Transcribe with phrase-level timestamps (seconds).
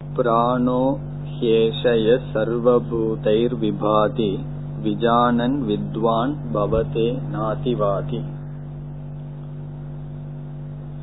[0.00, 0.96] பிராணோ
[1.40, 4.44] ஹேஷய சர்வபூதைர் விபாதி
[4.82, 8.22] விஜானன் வித்வான் பவதே நாதிவாதி.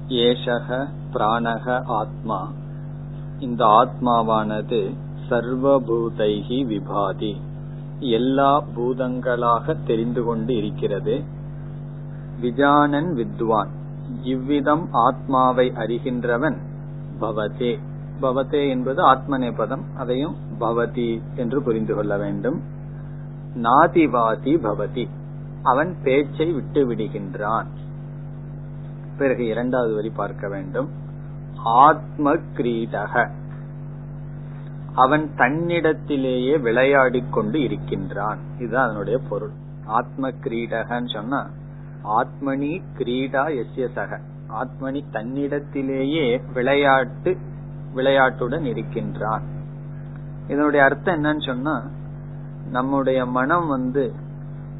[0.07, 2.51] ஏஷக பிராணக ஆத்மா.
[3.39, 4.93] இந்த ஆத்மாவானது
[5.29, 7.35] சர்வபூதைகி விபாதி.
[7.99, 11.23] எல்லா பூதங்களாக தெரிந்து கொண்டு இருக்கிறது.
[12.41, 13.69] விஜானன் வித்வான்.
[14.23, 16.57] இவ்விதம் ஆத்மாவை அறிகின்றவன்
[17.21, 17.79] பவதே.
[18.21, 22.61] பவதே என்பது ஆத்ம நேபதம் அதையும் பவதி என்று புரிந்து கொள்ள வேண்டும்.
[23.55, 25.09] நாதிவாதி பவதி.
[25.63, 27.65] அவன் பேச்சை விட்டு விடுகின்றான்.
[29.17, 30.89] பிறகு இரண்டாவது வரி பார்க்க வேண்டும்.
[31.55, 33.29] ஆத்ம கிரீடக
[34.93, 38.37] அவன் தன்னிடத்திலேயே விளையாடிக் கொண்டு இருக்கின்றான்.
[38.59, 39.51] இதுதான் அதனுடைய பொருள்.
[39.85, 41.49] ஆத்ம கிரீடகன்னு சொன்னா
[42.03, 47.37] ஆத்மனி கிரீடா எஸ்ய சக ஆத்மனி தன்னிடத்திலேயே விளையாட்டு
[47.95, 49.43] விளையாட்டுடன் இருக்கின்றான்
[50.47, 51.75] இதனுடைய அர்த்தம் என்னன்னு சொன்னா
[52.71, 54.03] நம்முடைய மனம் வந்து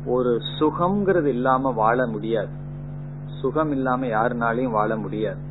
[0.06, 2.54] ஒரு சுகம்ங்கிறது இல்லாம வாழ முடியாது.
[3.42, 5.42] சுகம் இல்லாம யாருனாலையும் வாழ முடியாது.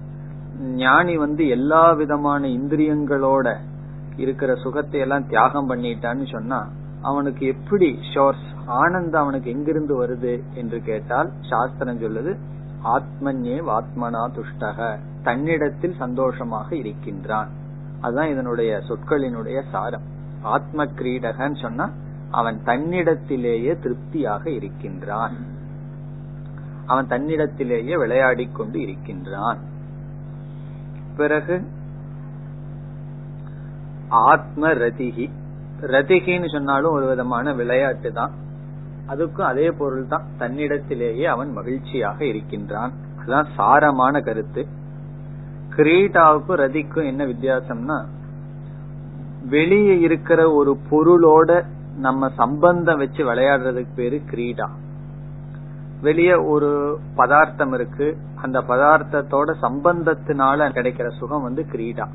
[0.58, 3.56] ஞானி வந்து எல்லா விதமான இந்திரியங்களோட
[4.16, 6.60] இருக்கிற சுகத்தை எல்லாம் தியாகம் பண்ணிட்டான்னு சொன்னா
[7.02, 12.32] அவனுக்கு எப்படி ஷோர்ஸ் ஆனந்தம் அவனுக்கு எங்கிருந்து வருது என்று கேட்டால் சாஸ்திரம் சொல்லுது
[12.96, 17.50] ஆத்மன்யே ஆத்மனா துஷ்டக தன்னிடத்தில் சந்தோஷமாக இருக்கின்றான்.
[18.02, 20.06] அதுதான் இதனுடைய சொற்களினுடைய சாரம்.
[20.42, 21.90] ஆத்ம கிரீடகன்னு சொன்னா
[22.30, 25.36] அவன் தன்னிடத்திலேயே திருப்தியாக இருக்கின்றான்.
[26.86, 29.58] அவன் தன்னிடத்திலேயே விளையாடி கொண்டு இருக்கின்றான்.
[31.16, 31.66] பிறகு
[34.08, 35.30] ஆத்ம ரதிகி
[35.80, 38.30] ரதிகின்னு சொன்னாலும் ஒரு விதமான விளையாட்டு தான்.
[39.08, 42.92] அதுக்கும் அதே பொருள் தான் தன்னிடத்திலேயே அவன் மகிழ்ச்சியாக இருக்கின்றான்.
[43.16, 44.66] அதுதான் சாரமான கருத்து.
[45.76, 48.04] கிரீடாவுக்கும் ரதிக்கும் என்ன வித்தியாசம்னா
[49.48, 51.64] வெளியே இருக்கிற ஒரு பொருளோட
[51.96, 54.68] நம்ம சம்பந்தம் வச்சு விளையாடுறதுக்கு பேரு கிரீடா.
[56.00, 62.06] வெளியே ஒரு பதார்த்தம் இருக்கு அந்த பதார்த்தத்தோட சம்பந்தத்தினால கிடைக்கிற சுகம் வந்து கிரீடா.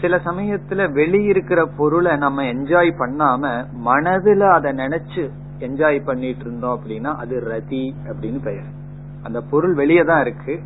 [0.00, 7.42] சில சமயத்துல வெளியிருக்கிற பொருளை நம்ம என்ஜாய் பண்ணாம மனதுல அதை நினைச்சு என்ஜாய் பண்ணிட்டு இருந்தோம் அப்படின்னா அது
[7.48, 8.70] ரதி அப்படின்னு பெயர்.
[9.22, 10.62] அந்த பொருள் வெளியே தான் இருக்கு.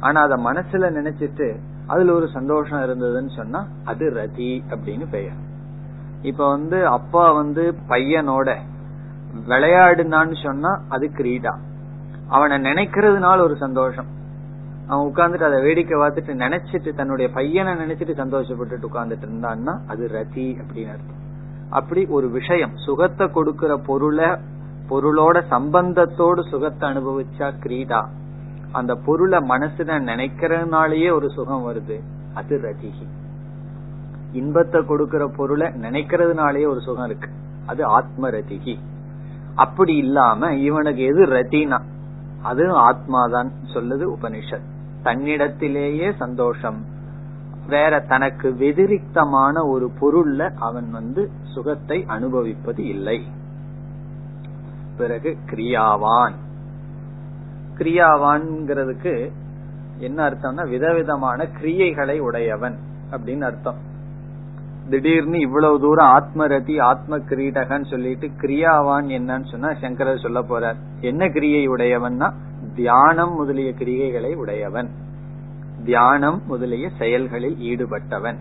[0.00, 5.38] ஆனா அத மனசுல நினைச்சிட்டு அதுல ஒரு சந்தோஷம் இருந்ததுன்னு சொன்னா அது ரதி அப்படின்னு பெயர்.
[6.22, 8.56] இப்ப வந்து அப்பா வந்து பையனோட
[9.48, 11.54] விளையாடுனான்னு சொன்னா அது கிரீடா.
[12.28, 14.06] அவனை நினைக்கிறதுனால ஒரு சந்தோஷம்.
[14.88, 20.88] அவன் உட்கார்ந்துட்டு அதை வேடிக்கை பார்த்துட்டு நினைச்சிட்டு தன்னுடைய பையனை நினைச்சிட்டு சந்தோஷப்பட்டுட்டு உட்கார்ந்துட்டு இருந்தான்னா அது ரதி அப்படின்னு
[20.88, 21.16] அர்த்தம்.
[21.70, 22.70] அப்படி ஒரு விஷயம்.
[22.76, 24.26] சுகத்தை கொடுக்கிற பொருளை
[24.90, 28.06] பொருளோட சம்பந்தத்தோடு சுகத்தை அனுபவிச்சா கிரீடா.
[28.72, 32.00] அந்த பொருளை மனசுல நினைக்கிறதுனாலயே ஒரு சுகம் வருது.
[32.34, 33.06] அது ரதிகி
[34.32, 37.30] இன்பத்தை கொடுக்கிற பொருளை நினைக்கிறதுனாலயே ஒரு சுகம் இருக்கு.
[37.66, 38.78] அது ஆத்ம ரதிகி
[39.54, 41.80] அப்படி இல்லாம இவனுக்கு எது ரத்தினா
[42.42, 44.76] அது ஆத்மாதான் சொல்லுது உபனிஷத்.
[45.02, 46.84] தன்னிடத்திலேயே சந்தோஷம்.
[47.66, 53.26] வேற தனக்கு வெதிரிக்தமான ஒரு பொருள்ல அவன் வந்து சுகத்தை அனுபவிப்பது இல்லை.
[54.96, 56.32] பிறகு கிரியாவான்.
[57.78, 59.32] கிரியாவான்ங்கிறதுக்கு
[59.98, 62.78] என்ன அர்த்தம்னா விதவிதமான கிரியைகளை உடையவன்
[63.10, 63.86] அப்படின்னு அர்த்தம்.
[64.88, 70.76] திடீர்னு இவ்வளவு தூரம் ஆத்மரதி ஆத்ம கிரீடகன் சொல்லிட்டு கிரியாவான் என்னன்னு சொன்னா சங்கரர் சொல்ல போறார்.
[71.00, 72.32] என்ன கிரியை உடையவன்னா
[72.74, 74.88] தியானம் முதலிய கிரியைகளை உடையவன்.
[75.84, 78.36] தியானம் முதலிய செயல்களில் ஈடுபட்டவன்.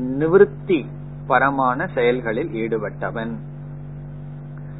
[0.00, 0.86] நிவிருத்தி
[1.26, 3.36] பரமான செயல்களில் ஈடுபட்டவன்.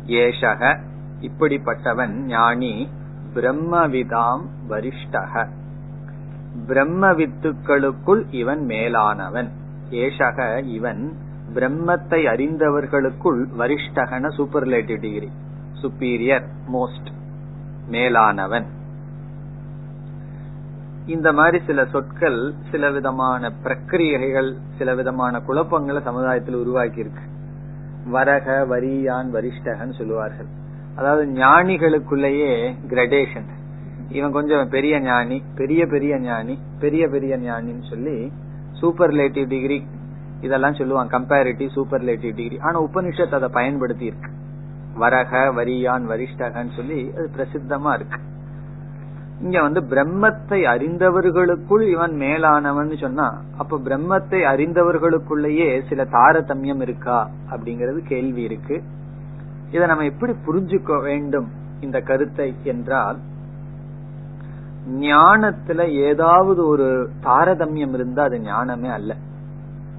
[0.06, 0.80] ஏஷக
[1.20, 2.88] இப்படிப்பட்டவன் ஞானி
[3.36, 5.46] பிரம்மவிதாம் வரிஷ்டக.
[6.66, 9.50] பிரம்ம வித்துக்களுக்குள் இவன் மேலானவன்.
[9.90, 11.02] ஏஷக இவன்
[11.54, 15.30] பிரம்மத்தை அறிந்தவர்களுக்குள் வரிஷ்டகன சூப்பர்லேட்டிவ் டிகிரி
[15.82, 17.10] சுப்பீரியர் மோஸ்ட்
[17.90, 18.66] மேலானவன்.
[21.06, 27.24] இந்த மாதிரி சில சொற்கள் சில விதமான பிரக்கிரியைகள் சில விதமான குழப்பங்களை சமுதாயத்தில் உருவாக்கி இருக்கு
[28.12, 30.50] வரக வரியான் வரிஷ்டகன் சொல்லுவார்கள்.
[30.96, 32.52] அதாவது ஞானிகளுக்குள்ளேயே
[32.88, 33.48] கிரடேஷன்
[34.08, 38.16] இவன் கொஞ்சம் பெரிய ஞானி பெரிய பெரிய ஞானி பெரிய பெரிய ஞானின்னு சொல்லி
[38.80, 39.78] சூப்பர்லேட்டிவ் டிகிரி
[40.40, 44.30] இதெல்லாம் சொல்லுவான் கம்பேரிட்டிவ் சூப்பர்லேட்டிவ் டிகிரி ஆனா உபனிஷத் அதை பயன்படுத்தி இருக்கு.
[44.98, 48.18] வரக வரியான் வரிஷ்டகன்னு சொல்லி அது பிரசித்தமா இருக்கு.
[49.40, 53.26] இங்க வந்து பிரம்மத்தை அறிந்தவர்களுக்குள் இவன் மேலானவன் சொன்னா
[53.58, 58.76] அப்ப பிரம்மத்தை அறிந்தவர்களுக்குள்ளேயே சில தாரதமியம் இருக்கா அப்படிங்கறது கேள்வி இருக்கு.
[59.70, 61.48] இதை நம்ம எப்படி புரிஞ்சுக்க வேண்டும்
[61.80, 63.18] இந்த கருத்தை என்றால்
[65.00, 69.16] ஞானத்துல ஏதாவது ஒரு தாரதமியம் இருந்தா அது ஞானமே அல்ல.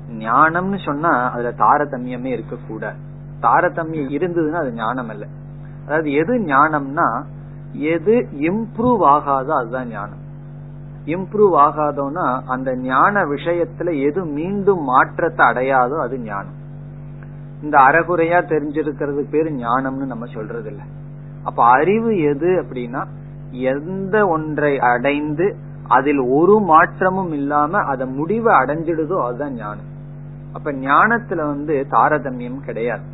[0.09, 2.99] ஞானம்னு சொன்னா அதுல தாரதமியமே இருக்கக்கூடாது.
[3.41, 5.25] தாரதமியம் இருந்ததுன்னா அது ஞானம் அல்ல.
[5.85, 7.23] அதாவது எது ஞானம்னா
[7.71, 10.23] எது இம்ப்ரூவ் ஆகாதோ அதுதான் ஞானம்.
[11.05, 16.57] இம்ப்ரூவ் ஆகாதோன்னா அந்த ஞான விஷயத்துல எது மீண்டும் மாற்றத்தை அடையாதோ அது ஞானம்.
[17.61, 20.81] இந்த அறகுறையா தெரிஞ்சிருக்கிறது பேரு ஞானம்னு நம்ம சொல்றது இல்ல
[21.43, 23.01] அப்ப அறிவு எது அப்படின்னா
[23.51, 25.55] எந்த ஒன்றை அடைந்து
[25.87, 29.91] அதில் ஒரு மாற்றமும் இல்லாம அத முடிவை அடைஞ்சிடுதோ அதுதான் ஞானம்.
[30.53, 33.05] அப்ப ஞானத்துல வந்து தாரதமியம் கிடையாது.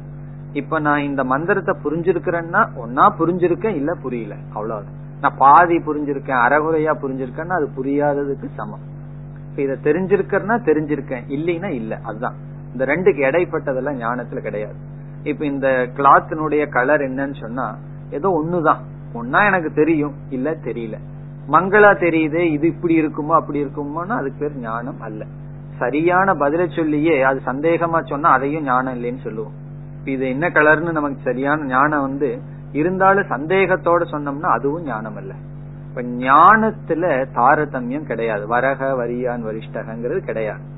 [0.54, 4.98] இப்ப நான் இந்த மந்திரத்தை புரிஞ்சிருக்கிறேன்னா ஒன்னா புரிஞ்சிருக்கேன் இல்ல புரியல அவ்வளவுதான்.
[5.22, 8.84] நான் பாதி புரிஞ்சிருக்கேன் அறகுறையா புரிஞ்சிருக்கேன்னா அது புரியாததுக்கு சமம்.
[9.56, 12.36] இத தெரிஞ்சிருக்கேன்னா தெரிஞ்சிருக்கேன் இல்லைன்னா இல்ல அதுதான்.
[12.74, 14.75] இந்த ரெண்டுக்கு இடைப்பட்டதெல்லாம் ஞானத்துல கிடையாது.
[15.24, 17.78] இப்ப இந்த கிளாத்தினுடைய கலர் என்னன்னு சொன்னா
[18.10, 18.81] ஏதோ ஒண்ணுதான்.
[19.14, 20.14] ஒன்னா எனக்கு தெரியும்.
[20.30, 20.98] இல்ல தெரியல.
[21.52, 22.36] மங்களா தெரியுது.
[22.36, 25.25] இது இப்படி இருக்குமோ அப்படி இருக்குமோன்னா அதுக்கு பேர் ஞானம் அல்ல.
[25.78, 29.54] சரியான பதில சொல்லியே அது சந்தேகமா சொன்னா அதையும் ஞானம் இல்லைன்னு சொல்லுவோம்.
[30.06, 32.40] இது என்ன கலர்னு நமக்கு சரியான ஞானம் வந்து
[32.72, 35.34] இருந்தாலும் சந்தேகத்தோட சொன்னோம்னா அதுவும் ஞானம் அல்ல.
[35.90, 38.48] இப்ப ஞானத்துல தாரதமியம் கிடையாது.
[38.48, 40.72] வரக வரியான் வரிஷ்டகங்கிறது கிடையாது.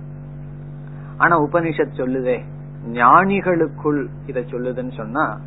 [1.18, 2.44] ஆனா உபனிஷத் சொல்லுதே.
[2.92, 5.40] ஞானிகளுக்குள் இத சொல்லுதுன்னு சொன்னா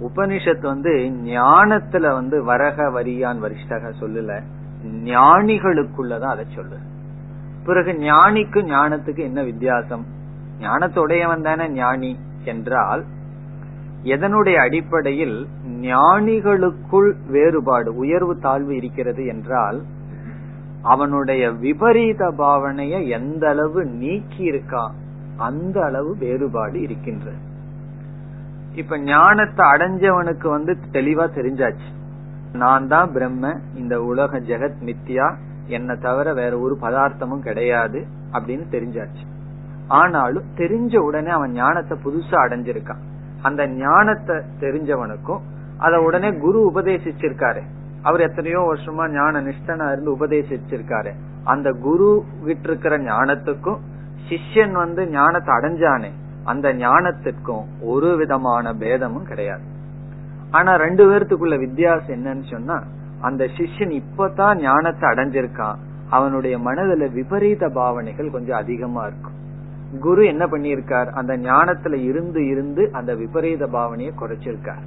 [0.00, 0.90] உபனிஷத் வந்து
[1.24, 4.42] ஞானத்துல வந்து வரக வரியான் வரிஷ்டக சொல்லல.
[5.04, 6.86] ஞானிகளுக்குள்ளதான் அதை சொல்லுது.
[7.64, 10.06] பிறகு ஞானிக்கு ஞானத்துக்கு என்ன வித்தியாசம்?
[10.60, 13.04] ஞானத்துடையவன் தானே ஞானி என்றால்
[14.04, 19.82] எதனுடைய அடிப்படையில் ஞானிகளுக்குள் வேறுபாடு உயர்வு தாழ்வு இருக்கிறது என்றால்
[20.82, 24.90] அவனுடைய விபரீத பாவனைய எந்த அளவு நீக்கி இருக்கான்
[25.38, 27.40] அந்த அளவு வேறுபாடு இருக்கின்றது
[28.74, 31.88] இப்ப ஞானத்தை அடைஞ்சவனுக்கு வந்து தெளிவா தெரிஞ்சாச்சு.
[32.52, 35.26] நான் தான் பிரம்ம இந்த உலக ஜெகத் மித்தியா
[35.66, 39.24] என்ன தவிர வேற ஒரு பதார்த்தமும் கிடையாது அப்படின்னு தெரிஞ்சாச்சு.
[39.88, 43.02] ஆனாலும் தெரிஞ்ச உடனே அவன் ஞானத்தை புதுசா அடைஞ்சிருக்கான்.
[43.42, 45.42] அந்த ஞானத்தை தெரிஞ்சவனுக்கும்
[45.78, 47.62] அத உடனே குரு உபதேசிச்சிருக்காரு.
[48.02, 51.12] அவர் எத்தனையோ வருஷமா ஞான நிஷ்டனா இருந்து உபதேசிச்சிருக்காரு.
[51.44, 53.78] அந்த குரு கிட்ட இருக்கிற ஞானத்துக்கும்
[54.28, 56.10] சிஷ்யன் வந்து ஞானத்தை அடைஞ்சானே
[56.44, 59.62] அந்த ஞானத்திற்கும் ஒரு விதமான பேதமும் கிடையாது.
[60.50, 62.82] ஆனா ரெண்டு பேர்த்துக்குள்ள வித்தியாசம் என்னன்னு சொன்னா
[63.20, 65.78] அந்த சிஷ்யன் இப்பதான் ஞானத்தை அடைஞ்சிருக்கான்.
[66.10, 69.36] அவனுடைய மனதுல விபரீத பாவனைகள் கொஞ்சம் அதிகமா இருக்கும்.
[70.00, 71.08] குரு என்ன பண்ணியிருக்கார்?
[71.10, 74.84] அந்த ஞானத்துல இருந்து இருந்து அந்த விபரீத பாவனையை குறைச்சிருக்கார்.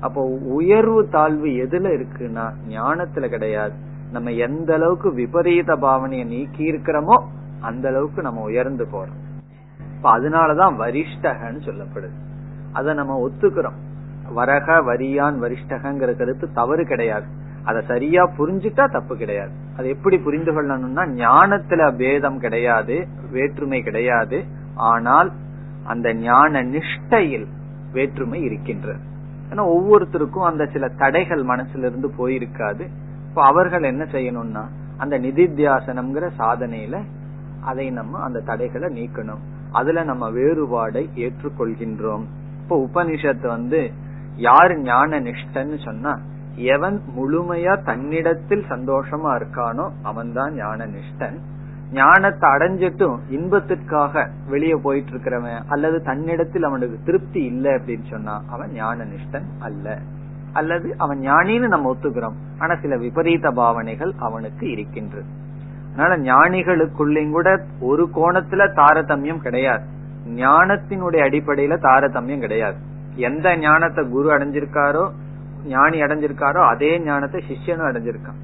[0.00, 3.72] அப்போ உயர்வு தாழ்வு எதுல இருக்குன்னா ஞானத்துல கிடையாது.
[4.12, 7.18] நம்ம எந்த அளவுக்கு விபரீத பாவனையை நீக்கி இருக்கிறோமோ
[7.60, 9.42] அந்த அளவுக்கு நம்ம உயர்ந்து போறோம்.
[9.96, 12.18] இப்ப அதனாலதான் வரிஷ்டகன்னு சொல்லப்படுது.
[12.72, 13.78] அத நம்ம ஒத்துக்கிறோம்.
[14.36, 17.26] வரக வரியான் வரிஷ்டகங்கிற கருத்து தவறு கிடையாது.
[17.64, 19.50] அத சரியா புரிஞ்சுட்டா தப்பு கிடையாது.
[19.76, 24.44] அது எப்படி புரிந்து கொள்ளணும்னா ஞானத்துல பேதம் கிடையாது வேற்றுமை கிடையாது.
[24.74, 25.32] ஆனால்
[25.84, 27.46] அந்த ஞான நிஷ்டையில்
[27.92, 28.98] வேற்றுமை இருக்கின்றது.
[29.50, 32.88] ஏன்னா ஒவ்வொருத்தருக்கும் அந்த சில தடைகள் மனசுல இருந்து போயிருக்காது.
[33.28, 34.64] இப்ப அவர்கள் என்ன செய்யணும்னா
[34.96, 37.02] அந்த நிதித்தியாசனம்ங்கிற சாதனையில
[37.64, 39.42] அதை நம்ம அந்த தடைகளை நீக்கணும்.
[39.72, 42.24] அதுல நம்ம வேறுபாடை ஏற்றுக்கொள்கின்றோம்.
[42.62, 43.90] இப்ப உபனிஷத்து வந்து
[44.36, 46.18] யார் ஞான நிஷ்டன்னு சொன்னா
[46.56, 51.38] எவன் முழுமையா தன்னிடத்தில் சந்தோஷமா இருக்கானோ அவன் தான் ஞான நிஷ்டன்.
[51.92, 59.04] ஞானத்தை அடைஞ்சிட்டும் இன்பத்திற்காக வெளியே போயிட்டு இருக்கிறவன் அல்லது தன்னிடத்தில் அவனுக்கு திருப்தி இல்லை அப்படின்னு சொன்னா அவன் ஞான
[59.04, 59.98] நிஷ்டன் அல்ல.
[60.52, 62.34] அல்லது அவன் ஞானின்னு நம்ம ஒத்துக்கிறோம்.
[62.58, 65.26] ஆனா சில விபரீத பாவனைகள் அவனுக்கு இருக்கின்றது.
[66.00, 67.48] அதனால ஞானிகளுக்குள்ளையும் கூட
[67.80, 69.84] ஒரு கோணத்துல தாரதமியம் கிடையாது.
[70.34, 72.78] ஞானத்தினுடைய அடிப்படையில தாரதமியம் கிடையாது.
[73.16, 75.04] எந்த ஞானத்தை குரு அடைஞ்சிருக்காரோ
[75.64, 78.38] ஞானி அடைஞ்சிருக்காரோ அதே ஞானத்தை சிஷ்யனும் அடைஞ்சிருக்கான்.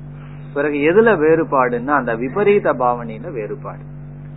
[0.54, 3.82] பிறகு எதுல வேறுபாடுன்னா அந்த விபரீத பாவனையில வேறுபாடு.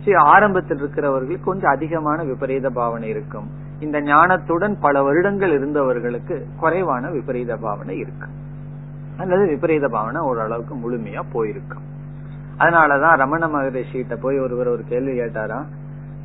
[0.04, 3.50] சரி ஆரம்பத்தில் இருக்கிறவர்களுக்கு கொஞ்சம் அதிகமான விபரீத பாவனை இருக்கும்.
[3.80, 8.28] இந்த ஞானத்துடன் பல வருடங்கள் இருந்தவர்களுக்கு குறைவான விபரீத பாவனை இருக்கு.
[9.18, 11.86] அல்லது விபரீத பாவனை ஓரளவுக்கு முழுமையா போயிருக்கும்.
[12.60, 15.66] அதனாலதான் ரமண மகரிஷிகிட்ட போய் ஒருவர் ஒரு கேள்வி கேட்டாராம்.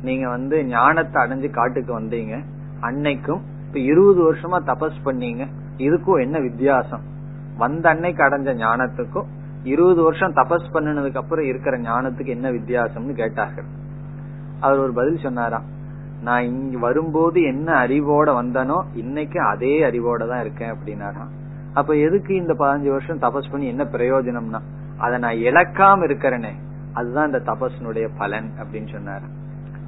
[0.02, 2.34] நீங்க வந்து ஞானத்தை அடைஞ்சு காட்டுக்கு வந்தீங்க.
[2.80, 5.44] அன்னைக்கும் இப்ப இருபது வருஷமா தபஸ் பண்ணீங்க.
[5.78, 7.04] இதுக்கும் என்ன வித்தியாசம்?
[7.58, 9.24] வந்த அன்னைக்கு அடைஞ்ச ஞானத்துக்கும்
[9.64, 13.64] இருபது வருஷம் தபஸ் பண்ணினதுக்கு அப்புறம் இருக்கிற ஞானத்துக்கு என்ன வித்தியாசம்னு கேட்டார்கள்.
[14.60, 15.66] அவர் ஒரு பதில் சொன்னாராம்.
[16.22, 21.32] நான் இங்க வரும்போது என்ன அறிவோட வந்தனோ இன்னைக்கு அதே அறிவோட தான் இருக்கேன் அப்படின்னாராம்.
[21.74, 24.60] அப்ப எதுக்கு இந்த பதினஞ்சு வருஷம் தபஸ் பண்ணி என்ன பிரயோஜனம்னா?
[24.98, 26.52] அதை நான் இழக்காம இருக்கிறேனே
[26.92, 29.26] அதுதான் இந்த தபஸ்னுடைய பலன் அப்படின்னு சொன்னார்.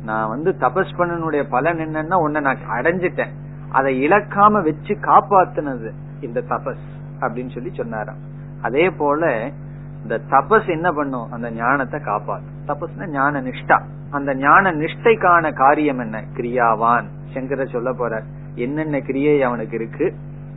[0.04, 3.32] நான் வந்து தபஸ் பண்ணனுடைய பலன் என்னன்னா உன்னை நான் அடைஞ்சிட்டேன்.
[3.70, 6.86] அதை இழக்காம வச்சு காப்பாத்துனது இந்த தபஸ்
[7.20, 8.20] அப்படின்னு சொல்லி சொன்னாராம்.
[8.62, 9.50] அதே போல
[10.02, 11.32] இந்த தபஸ் என்ன பண்ணும்?
[11.32, 13.78] அந்த ஞானத்தை காப்பாத்து தபஸ்னா ஞான நிஷ்டா.
[14.10, 16.24] அந்த ஞான நிஷ்டைக்கான காரியம் என்ன?
[16.36, 17.06] கிரியாவான்.
[17.34, 18.22] சங்கர சொல்ல போற
[18.54, 20.14] என்னென்ன கிரியை அவனுக்கு இருக்கு?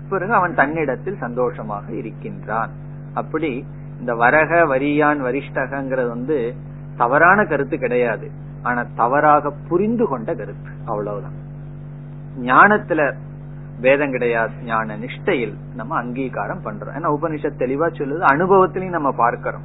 [0.10, 2.72] பிறகு அவன் தன்னிடத்தில் சந்தோஷமாக இருக்கின்றான்.
[3.14, 3.66] அப்படி
[4.02, 6.56] இந்த வரக வரியான் வரிஷ்டகங்கிறது வந்து
[6.98, 8.32] தவறான கருத்து கிடையாது.
[8.64, 10.70] ஆனா தவறாக புரிந்து கொண்ட கருத்து.
[10.86, 11.34] அவ்வளவுதான்.
[12.40, 13.14] ஞானத்துல
[13.80, 14.52] வேதம் கிடையாது.
[14.64, 16.96] ஞான நிஷ்டையில் நம்ம அங்கீகாரம் பண்றோம்.
[16.98, 19.64] ஏன்னா உபனிஷத் தெளிவா சொல்லுது அனுபவத்திலையும் நம்ம பார்க்கிறோம்.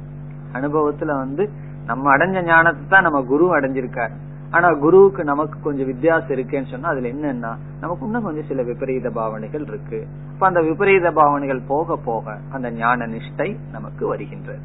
[0.53, 1.49] அனுபவத்துல வந்து
[1.85, 4.11] நம்ம அடைஞ்ச ஞானத்தை தான் நம்ம குரு அடைஞ்சிருக்காரு.
[4.51, 9.65] ஆனா குருவுக்கு நமக்கு கொஞ்சம் வித்தியாசம் இருக்குன்னு சொன்னா அதுல என்னன்னா நமக்கு இன்னும் கொஞ்சம் சில விபரீத பாவனைகள்
[9.67, 10.07] இருக்கு.
[10.31, 14.59] அப்ப அந்த விபரீத பாவனைகள் போக போக அந்த ஞான நிஷ்டை நமக்கு வருகின்றது.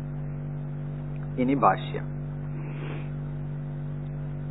[1.37, 2.09] இனி பாஷ்யம்.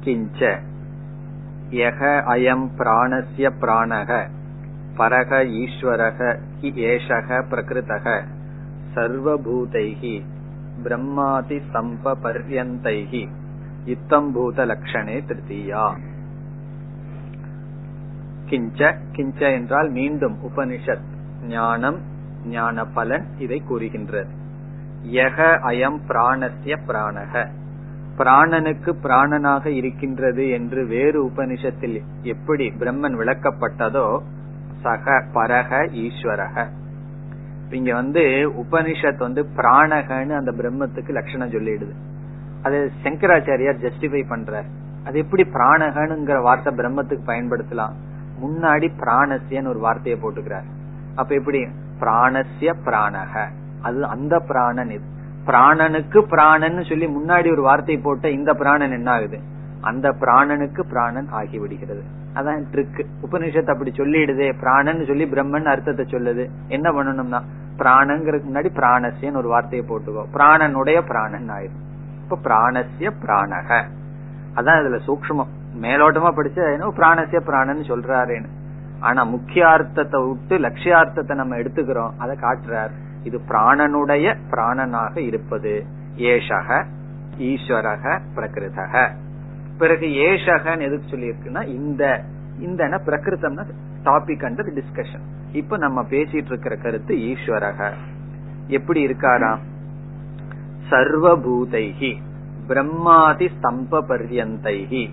[0.04, 0.60] கிஞ்ச.
[1.70, 4.28] யக அயம் பிராணஸ்ய பிராணக
[4.98, 8.24] பரக ஈஸ்வரக ஏஷக பிரகிருதக
[8.96, 10.22] சர்வபூதைகி
[10.84, 13.30] பிரம்மாதி ஸ்தம்ப பர்யந்தைகி
[13.86, 15.98] இத்தம்பூத லட்சணே திருத்தீயா
[18.50, 21.10] கிஞ்ச கிஞ்ச என்றால் மீண்டும் உபனிஷத்
[21.48, 22.00] ஞானம்
[22.46, 24.30] ஞான பலன் இதை கூறுகின்றது.
[25.06, 27.48] யக அயம் பிராணஸ்ய பிராணக.
[28.18, 34.22] பிராணனுக்கு பிராணனாக இருக்கின்றது என்று வேறு உபனிஷத்தில் எப்படி பிரம்மன் விளக்கப்பட்டதோ
[34.82, 36.68] சக பரக ஈஸ்வரக.
[37.70, 41.94] இங்க வந்து உபனிஷத் வந்து பிராணகன்னு அந்த பிரம்மத்துக்கு லட்சணம் சொல்லிடுது.
[42.64, 44.64] அது சங்கராச்சாரியார் ஜஸ்டிஃபை பண்ற.
[45.06, 47.92] அது எப்படி பிராணகனுங்கிற வார்த்தை பிரம்மத்துக்கு பயன்படுத்தலாம்.
[48.42, 50.64] முன்னாடி பிராணசியன்னு ஒரு வார்த்தையை போட்டுக்கிறார்.
[51.16, 51.68] அப்ப எப்படி?
[52.00, 53.48] பிராணசிய பிராணக.
[53.82, 55.04] அது அந்த பிராணன் இது.
[55.46, 59.40] பிராணனுக்கு பிராணன் சொல்லி முன்னாடி ஒரு வார்த்தை போட்ட இந்த பிராணன் என்ன ஆகுது?
[59.82, 62.04] அந்த பிராணனுக்கு பிராணன் ஆகிவிடுகிறது.
[62.36, 64.60] அதான் ட்ரிக் உபனிஷத் அப்படி சொல்லிடுது.
[64.60, 66.50] பிராணன் சொல்லி பிரம்மன் அர்த்தத்தை சொல்லுது.
[66.68, 67.42] என்ன பண்ணணும்னா
[67.78, 70.26] பிராணங்கிறதுக்கு முன்னாடி பிராணசியன்னு ஒரு வார்த்தையை போட்டுக்கோ.
[70.34, 71.90] பிராணனுடைய பிராணன் ஆயிரும்.
[72.32, 73.86] இப்ப பிராணசிய பிராணக.
[74.56, 75.48] அதான் இதுல சூக்மம்
[75.82, 76.60] மேலோட்டமா படிச்ச
[76.98, 78.46] பிராணசிய பிராணன்னு சொல்றாருன்னு.
[79.00, 82.12] ஆனா முக்கிய அர்த்தத்தை விட்டு லட்சியார்த்தத்தை நம்ம எடுத்துக்கிறோம்.
[82.18, 82.90] அதை காட்டுறார்.
[83.24, 85.86] இது பிராணனுடைய பிராணனாக இருப்பது.
[86.18, 86.86] ஏஷக
[87.38, 89.10] ஈஸ்வரக பிரகிருதக.
[89.78, 92.24] பிறகு ஏஷகன்னு எதுக்கு சொல்லியிருக்குன்னா இந்த
[92.60, 93.66] இந்த பிரகிருத்தம்னா
[94.04, 97.92] டாபிக் அண்டர் டிஸ்கஷன் இப்ப நம்ம பேசிட்டு இருக்கிற கருத்து ஈஸ்வரக.
[98.68, 99.60] எப்படி இருக்காராம்?
[100.92, 102.12] சர்வபூதைகி
[102.68, 105.04] பிரம்மாதி ஸ்தம்ப பர்யந்தைகி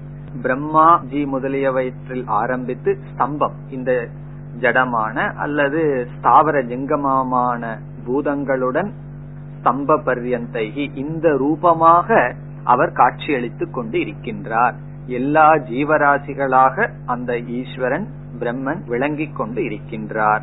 [0.42, 3.92] பிரம்மா ஜி முதலியவற்றில் ஆரம்பித்து ஸ்தம்பம் இந்த
[4.60, 7.62] ஜடமான அல்லது ஸ்தாவர ஜிங்கமமான
[8.06, 8.90] பூதங்களுடன்
[9.60, 12.18] ஸ்தம்ப பர்யந்தைகி இந்த ரூபமாக
[12.64, 18.06] அவர் காட்சியளித்துக் கொண்டு இருக்கின்றார் எல்லா ஜீவராசிகளாக அந்த ஈஸ்வரன்
[18.40, 20.42] பிரம்மன் விளங்கிக் கொண்டு இருக்கின்றார்.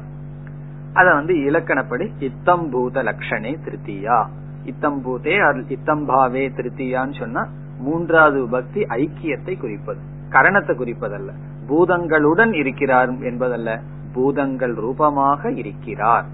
[0.94, 4.20] அத வந்து இலக்கணப்படி இத்தம்பூத லட்சணே திருத்தியா.
[4.66, 7.48] இத்தம் பூதே இத்தம் பாவே திருத்தியான்னு சொன்னா
[7.80, 10.00] மூன்றாவது விபக்தி ஐக்கியத்தை குறிப்பது.
[10.30, 11.32] கரணத்தை குறிப்பதல்ல.
[11.68, 13.82] பூதங்களுடன் இருக்கிறார் என்பதல்ல.
[14.14, 16.26] பூதங்கள் ரூபமாக இருக்கிறார்.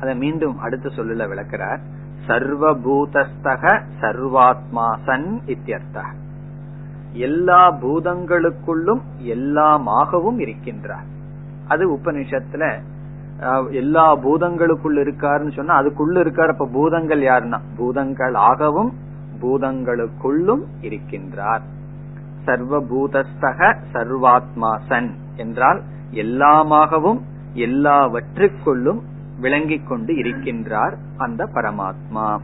[0.00, 1.80] அதை மீண்டும் அடுத்த சொல்லுல விளக்கிறார்.
[2.26, 6.04] சர்வபூதஸ்தக சர்வாத்மா சன் இத்தியர்த்த
[7.12, 11.06] எல்லா பூதங்களுக்குள்ளும் எல்லாமாகவும் இருக்கின்றார்.
[11.68, 12.80] அது உபனிஷத்துல
[13.70, 17.60] எல்லா பூதங்களுக்குள் இருக்காருன்னு சொன்னா அதுக்குள்ள இருக்கார் அப்ப பூதங்கள் யாருன்னா?
[17.76, 18.92] பூதங்கள் ஆகவும்
[19.40, 21.60] பூதங்களுக்குள்ளும் இருக்கின்றார்.
[22.46, 27.20] சர்வபூதஸ்தக சர்வாத்மா சன் என்றால் எல்லாமாகவும்
[27.54, 29.00] எல்லாவற்றுக்குள்ளும்
[29.40, 32.38] விளங்கிக் கொண்டு இருக்கின்றார் அந்த பரமாத்மா.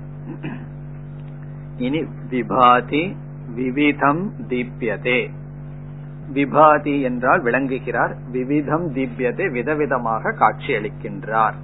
[1.77, 3.17] இனி விபாதி
[3.55, 5.31] விவிதம் தீப்யதே.
[6.35, 8.17] விபாதி என்றால் விளங்குகிறார்.
[8.31, 11.55] விவிதம் திவ்யத்தை விதவிதமாக காட்சியளிக்கின்றார்.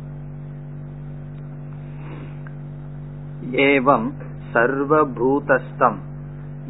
[3.53, 4.09] ஏவம்
[4.53, 5.99] சர்வபூதஸ்தம்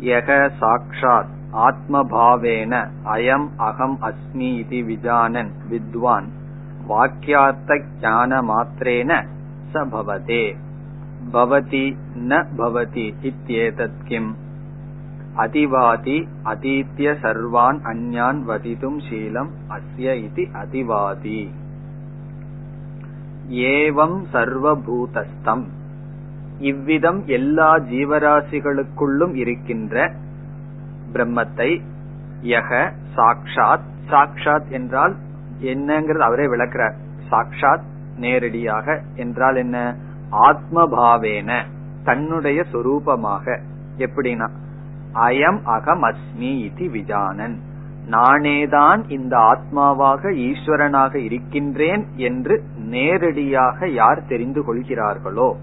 [0.01, 2.73] யக சாட்சாத் ஆத்மபாவேன
[3.05, 6.29] அயம் அகம் அஸ்மி இது விஜானன் வித்வான்
[6.89, 9.27] வாக்கியார்த்த ஞான மாத்திரேன
[9.73, 10.45] சபவதே
[11.33, 14.37] பவதி ந பவதி இத்தியேதத் கிம்.
[15.37, 21.51] அதிவாதி அதீத்ய சர்வான் அந்யான் வதிதும் சீலம் அஸ்ய இது அதிவாதி.
[23.51, 25.65] ஏவம் சர்வபூதஸ்தம்.
[26.59, 30.13] இவ்விதம் எல்லா ஜீவராசிகளுக்குள்ளும் இருக்கின்ற
[31.13, 31.81] பிரம்மத்தை
[32.43, 35.17] யக சாக்ஷாத் சாக்ஷாத் என்றால்
[35.61, 36.95] என்னங்கிறது அவரே விளக்கிறார்.
[37.31, 37.83] சாக்ஷாத்
[38.17, 39.97] நேரடியாக என்றால் என்ன?
[40.31, 41.63] ஆத்மபாவேன
[42.05, 43.61] தன்னுடைய சொரூபமாக.
[43.99, 44.49] எப்படின்னா
[45.17, 47.61] அயம் அகம் அஸ்மி இது விஜானன்.
[48.11, 55.57] நானேதான் இந்த ஆத்மாவாக ஈஸ்வரனாக இருக்கின்றேன் என்று நேரடியாக யார் தெரிந்து கொள்கிறார்களோ?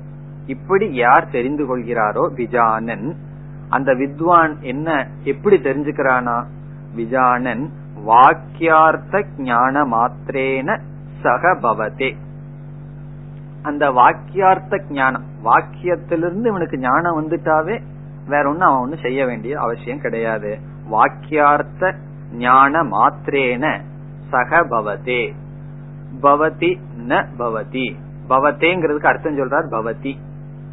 [0.45, 3.15] இப்படி யார் தெரிந்து கொள்கிறாரோ விஜானன்.
[3.69, 6.43] அந்த வித்வான் என்ன எப்படி தெரிஞ்சுக்கிறானா?
[6.95, 7.71] விஜானன்
[8.05, 10.79] வாக்கியார்த்த ஞான மாத்திரேன
[11.23, 12.15] சகபவதே
[13.61, 17.81] அந்த வாக்கியார்த்த ஞானம் வாக்கியத்திலிருந்து இவனுக்கு ஞானம் வந்துட்டாவே
[18.27, 20.59] வேற ஒன்னும் அவன் ஒன்னும் செய்ய வேண்டிய அவசியம் கிடையாது.
[20.91, 21.95] வாக்கியார்த்த
[22.31, 23.81] ஞான மாத்திரேன
[24.31, 25.33] சகபவதே
[26.21, 26.79] பவதி.
[27.07, 27.95] ந பவதி.
[28.29, 30.17] பவத்தேங்கிறதுக்கு அர்த்தம் சொல்றார் பவதி.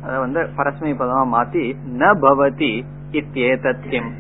[0.03, 4.11] அத வந்து பரஸ்மை பதமா மாத்தி ந பவதி இத்தியேதத்தியம்.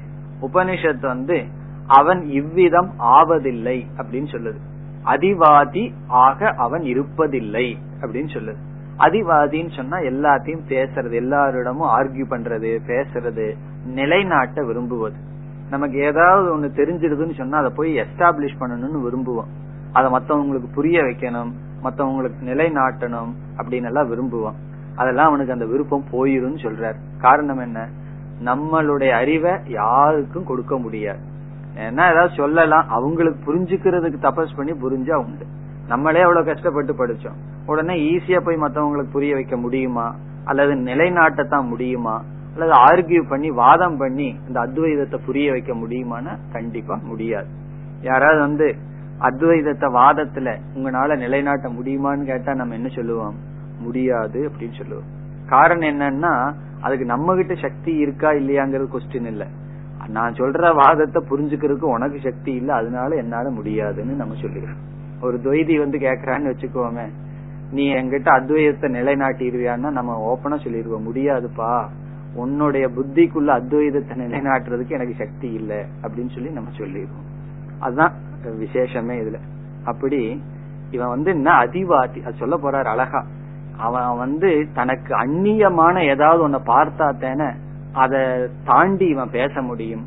[0.40, 1.44] உபனிஷத் வந்து
[1.86, 4.58] அவன் இவ்விதம் ஆவதில்லை அப்படின்னு சொல்லுது.
[5.04, 8.68] அதிவாதி ஆக அவன் இருப்பதில்லை அப்படின்னு சொல்லுது.
[9.00, 13.54] அதிவாதின்னு சொன்னா எல்லாத்தையும் பேசுறது எல்லாரிடமும் ஆர்கியூ பண்றது பேசுறது
[13.84, 15.16] நிலைநாட்ட விரும்புவது.
[15.70, 19.48] நமக்கு ஏதாவது ஒண்ணு தெரிஞ்சிருதுன்னு சொன்னா அதை போய் எஸ்டாப்ளிஷ் பண்ணணும்னு விரும்புவோம்.
[19.92, 21.52] அதை மத்தவங்களுக்கு புரிய வைக்கணும்
[21.82, 24.54] மத்தவங்களுக்கு நிலைநாட்டணும் அப்படின்னு எல்லாம் விரும்புவோம்.
[24.96, 26.94] அதெல்லாம் அவனுக்கு அந்த விருப்பம் போயிரும் சொல்றார்.
[27.20, 27.88] காரணம் என்ன?
[28.44, 31.18] நம்மளுடைய அறிவை யாருக்கும் கொடுக்க முடியாது.
[31.76, 35.46] ஏன்னா ஏதாவது சொல்லலாம் அவங்களுக்கு புரிஞ்சுக்கிறதுக்கு தபஸ் பண்ணி புரிஞ்சா உண்டு.
[35.90, 37.38] நம்மளே அவ்வளவு கஷ்டப்பட்டு படிச்சோம்.
[37.66, 40.14] உடனே ஈஸியா போய் மத்தவங்களுக்கு புரிய வைக்க முடியுமா?
[40.44, 42.24] அல்லது நிலைநாட்டத்தான் முடியுமா?
[42.54, 47.46] அல்லது ஆர்கியூ பண்ணி வாதம் பண்ணி இந்த அத்வைதத்தை புரிய வைக்க முடியுமான்னு கண்டிப்பா முடியாது.
[48.00, 48.76] யாராவது வந்து
[49.20, 53.34] அத்வைதத்தை வாதத்துல உங்களால நிலைநாட்ட முடியுமான்னு கேட்டா நம்ம என்ன சொல்லுவோம்?
[53.80, 55.08] முடியாது அப்படின்னு சொல்லுவோம்.
[55.48, 59.46] காரணம் என்னன்னா அதுக்கு நம்ம கிட்ட சக்தி இருக்கா இல்லையாங்கிறது கொஸ்டின் இல்ல.
[60.08, 64.80] நான் சொல்ற வாதத்தை புரிஞ்சுக்கிறதுக்கு உனக்கு சக்தி இல்ல அதனால என்னால முடியாதுன்னு நம்ம சொல்லிக்கிறோம்.
[65.20, 67.10] ஒரு துவைதி வந்து கேக்குறான்னு வச்சுக்கோமே.
[67.70, 71.86] நீ என்கிட்ட அத்வைதத்தை நிலைநாட்டிடுவியான்னா நம்ம ஓப்பனா சொல்லிடுவோம் முடியாதுப்பா.
[72.34, 77.24] உன்னுடைய புத்திக்குள்ள அத்வைதத்தை நிலைநாட்டுறதுக்கு எனக்கு சக்தி இல்ல அப்படின்னு சொல்லி நம்ம சொல்லிடுவோம்.
[77.78, 78.12] அதுதான்
[78.44, 79.34] விசேஷமே இதுல.
[79.84, 80.42] அப்படி
[80.90, 82.24] இவன் வந்து என்ன அதிவாதி?
[82.24, 83.26] அது சொல்ல போறாரு அழகா.
[83.76, 87.50] அவன் வந்து தனக்கு அந்நியமான ஏதாவது ஒன்ன பார்த்தா தானே
[87.92, 90.06] அத தாண்டி இவன் பேச முடியும்.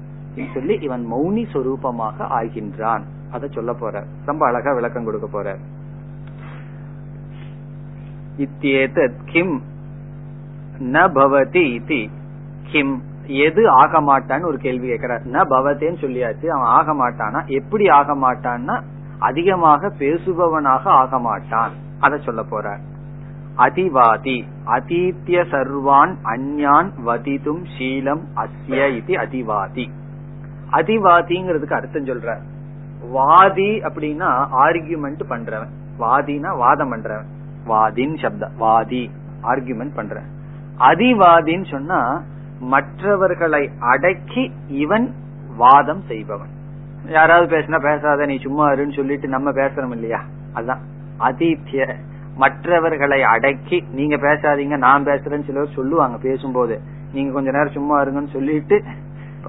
[0.53, 3.01] சொல்லி இவன் மௌனி சொரூபமாக ஆகின்றான்.
[3.33, 4.03] அதை சொல்ல போற.
[4.25, 5.57] ரொம்ப அழகா விளக்கம் கொடுக்க போற.
[8.37, 9.61] இத்தியேதத் கிம்
[10.79, 12.09] ந பவதி இதி.
[12.71, 18.15] கிம் எது ஆக மாட்டான்னு ஒரு கேள்வி கேட்கிறார் ந பவத்தேன்னு சொல்லியாச்சு அவன் ஆக மாட்டானா எப்படி ஆக
[18.15, 18.81] மாட்டான்னா
[19.19, 22.77] அதிகமாக பேசுபவனாக ஆக மாட்டான் அத சொல்ல போற.
[23.57, 24.43] அதிவாதி.
[24.65, 29.89] அதீத்திய சர்வான் அந்யான் வதிதும் சீலம் அஸ்ய இது அதிவாதி.
[30.71, 32.37] அதிவாதிங்கிறதுக்கு அர்த்தம் சொல்ற.
[33.11, 35.99] வாதி அப்படின்னா ஆர்கியூமெண்ட் பண்றவன்.
[35.99, 37.25] வாதினா வாதம் பண்றவன்.
[37.67, 39.11] வாதின் சப்த வாதி
[39.43, 40.29] ஆர்கியூமெண்ட் பண்றவன்.
[40.79, 42.21] அதிவாதின்னு சொன்னா
[42.59, 45.13] மற்றவர்களை அடக்கி இவன்
[45.57, 46.47] வாதம் செய்பவன்.
[47.05, 50.21] யாராவது பேசினா பேசாத நீ சும்மா இருன்னு சொல்லிட்டு நம்ம பேசுறோம் இல்லையா?
[50.55, 50.79] அதான்.
[51.17, 51.95] அதித்திய
[52.35, 56.79] மற்றவர்களை அடக்கி நீங்க பேசாதீங்க நான் பேசுறேன்னு சிலர் சொல்லுவாங்க பேசும்போது.
[57.13, 58.83] நீங்க கொஞ்ச நேரம் சும்மா இருங்கன்னு சொல்லிட்டு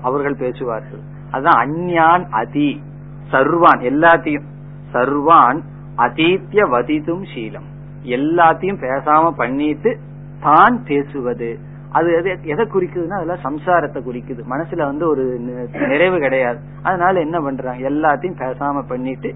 [0.03, 1.01] அவர்கள் பேசுவார்கள்.
[1.31, 2.83] அதுதான் அந்யான் அதி.
[3.32, 4.46] சர்வான் எல்லாத்தையும்.
[4.92, 5.60] சர்வான்
[5.96, 7.68] அதீத்திய வதிதும் சீலம்.
[8.04, 9.98] எல்லாத்தையும் பேசாம பண்ணிட்டு
[10.40, 11.58] தான் பேசுவது.
[11.92, 14.42] அது எதை குறிக்குதுன்னா அதெல்லாம் சம்சாரத்தை குறிக்குது.
[14.50, 15.24] மனசுல வந்து ஒரு
[15.72, 16.58] நிறைவு கிடையாது.
[16.82, 17.90] அதனால என்ன பண்றாங்க?
[17.90, 19.34] எல்லாத்தையும் பேசாம பண்ணிட்டு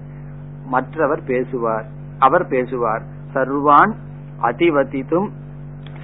[0.65, 1.85] மற்றவர் பேசுவார்.
[2.19, 3.01] அவர் பேசுவார்.
[3.33, 3.93] சர்வான்
[4.41, 5.29] அதிவதித்தும்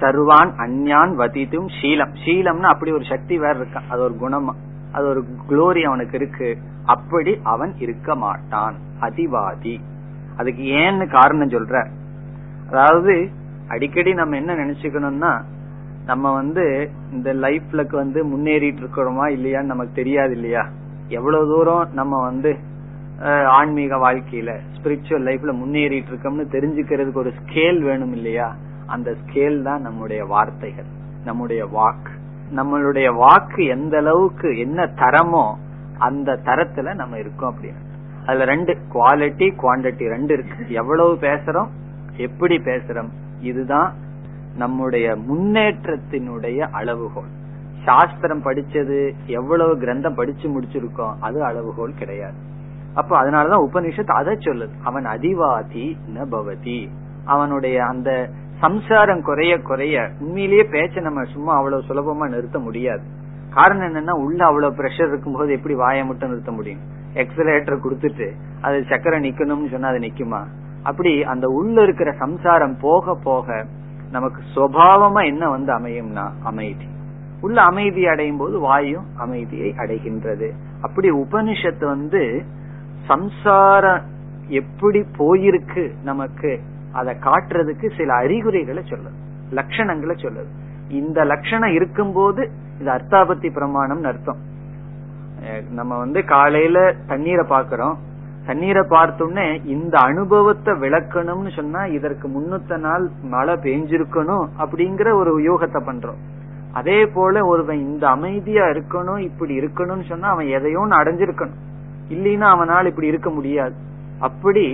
[0.00, 2.14] சர்வான் அந்யான் வதித்தும் சீலம்.
[2.24, 4.54] சீலம்னா அப்படி ஒரு சக்தி வேற இருக்கான் அது ஒரு குணமா?
[4.96, 6.48] அது ஒரு குளோரி அவனுக்கு இருக்கு.
[6.86, 8.76] அப்படி அவன் இருக்க மாட்டான்.
[9.00, 9.74] அதிவாதி.
[10.36, 11.76] அதுக்கு ஏன்னு காரணம் சொல்ற.
[12.70, 13.14] அதாவது
[13.68, 15.32] அடிக்கடி நம்ம என்ன நினைச்சுக்கணும்னா
[16.06, 16.64] நம்ம வந்து
[17.12, 20.62] இந்த லைஃப்ல வந்து முன்னேறிட்டு இருக்கிறோமா இல்லையான்னு நமக்கு தெரியாது இல்லையா?
[21.08, 22.50] எவ்வளவு தூரம் நம்ம வந்து
[23.58, 28.48] ஆன்மீக வாழ்க்கையில ஸ்பிரிச்சுவல் லைஃப்ல முன்னேறிட்டு இருக்கோம்னு தெரிஞ்சுக்கிறதுக்கு ஒரு ஸ்கேல் வேணும் இல்லையா?
[28.86, 30.90] அந்த ஸ்கேல் தான் நம்முடைய வார்த்தைகள்
[31.24, 32.12] நம்முடைய வாக்கு.
[32.54, 35.54] நம்மளுடைய வாக்கு எந்த அளவுக்கு என்ன தரமோ
[35.98, 37.84] அந்த தரத்துல நம்ம இருக்கோம் அப்படின்னு.
[38.26, 40.70] அதுல ரெண்டு குவாலிட்டி குவான்டிட்டி ரெண்டு இருக்கு.
[40.70, 41.68] எவ்வளவு பேசுறோம்
[42.16, 43.08] எப்படி பேசுறோம்
[43.40, 43.94] இதுதான்
[44.56, 47.34] நம்முடைய முன்னேற்றத்தினுடைய அளவுகோல்.
[47.84, 52.34] சாஸ்திரம் படிச்சது எவ்வளவு கிரந்தம் படிச்சு முடிச்சிருக்கோம் அது அளவுகோல் கிடையாது.
[52.94, 54.70] அப்ப அதனாலதான் உபனிஷத் அதை சொல்லுது.
[54.84, 56.88] அவன் அதிவாதி ந பவதி
[57.24, 58.28] அவனுடைய அந்த
[58.60, 63.02] சம்சாரம் குறைய குறைய உண்மையிலேயே பேச்ச நம்ம சும்மா அவ்வளவு சுலபமா நிறுத்த முடியாது.
[63.50, 66.78] காரணம் என்னன்னா உள்ள அவ்வளவு பிரஷர் இருக்கும்போது எப்படி வாயை மட்டும் நிறுத்த முடியும்?
[67.14, 70.44] எக்ஸலேட்டர் கொடுத்துட்டு அது சக்கரை நிக்கணும்னு சொன்னா அது நிக்குமா?
[70.82, 73.66] அப்படி அந்த உள்ள இருக்கிற சம்சாரம் போக போக
[74.10, 76.86] நமக்கு சுவாவமா என்ன வந்து அமையும்னா அமைதி.
[77.40, 80.50] உள்ள அமைதி அடையும் போது வாயும் அமைதியை அடைகின்றது.
[80.80, 82.42] அப்படி உபனிஷத்து வந்து
[83.06, 84.02] சம்சாரம்
[84.48, 86.60] எப்படி போயிருக்கு நமக்கு
[87.00, 89.18] அதை காட்டுறதுக்கு சில அறிகுறிகளை சொல்லுது.
[89.58, 90.50] லட்சணங்களை சொல்லுது.
[91.00, 92.42] இந்த லட்சணம் இருக்கும்போது
[92.80, 94.40] இது அர்த்தாபத்தி பிரமாணம்னு அர்த்தம்.
[95.78, 97.96] நம்ம வந்து காலையில தண்ணீரை பாக்குறோம்
[98.46, 106.20] தண்ணீரை பார்த்தோன்னே இந்த அனுபவத்தை விளக்கணும்னு சொன்னா இதற்கு முன்னூத்த நாள் மழை பெஞ்சிருக்கணும் அப்படிங்கிற ஒரு யோகத்தை பண்றோம்.
[106.72, 111.60] அதே போல ஒருவன் இந்த அமைதியா இருக்கணும் இப்படி இருக்கணும்னு சொன்னா அவன் எதையும் அடைஞ்சிருக்கணும்.
[112.14, 113.76] இல்லைன்னா அவனால் இப்படி இருக்க முடியாது.
[114.28, 114.66] அப்படி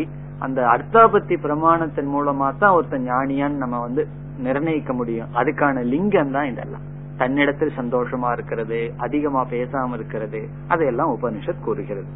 [0.43, 5.29] அந்த அர்த்தாபத்தி பிரமாணத்தின் மூலமா தான் ஒருத்தன் ஞானியான்னு நம்ம வந்து நிர்ணயிக்க முடியும்.
[5.35, 6.81] அதுக்கான லிங்கம் தான் இதெல்லாம்.
[7.17, 12.07] தன்னிடத்தில் சந்தோஷமா இருக்கிறது அதிகமா பேசாம இருக்கிறது அதையெல்லாம் உபனிஷத் கூறுகிறது.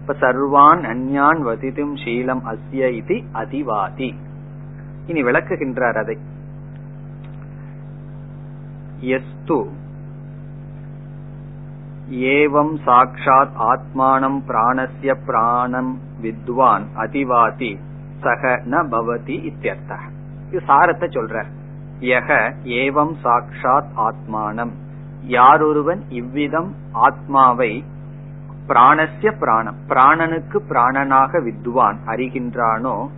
[0.00, 4.14] இப்ப சர்வான் அந்யான் வதிதும் சீலம் அஸ்ய இது அதிவாதி.
[5.06, 6.18] இனி விளக்குகின்றார் அதை.
[9.00, 9.68] எஸ்து
[12.10, 17.78] ஏவம் சாட்சாத் ஆத்மானம் பிராணஸ்ய பிராணம் வித்வான் அதிவாதி
[18.20, 19.96] சக ந பவதி இத்தியர்த்த
[20.50, 21.44] இது சாரத்தை சொல்ற.
[22.00, 24.70] யக ஏவம் சாட்சாத் ஆத்மானம்.
[25.26, 27.84] யாரொருவன் இவ்விதம் ஆத்மாவை
[28.68, 33.08] பிராணஸ்ய பிராணம் பிராணனுக்கு பிராணனாக வித்வான் அறிகின்றானோ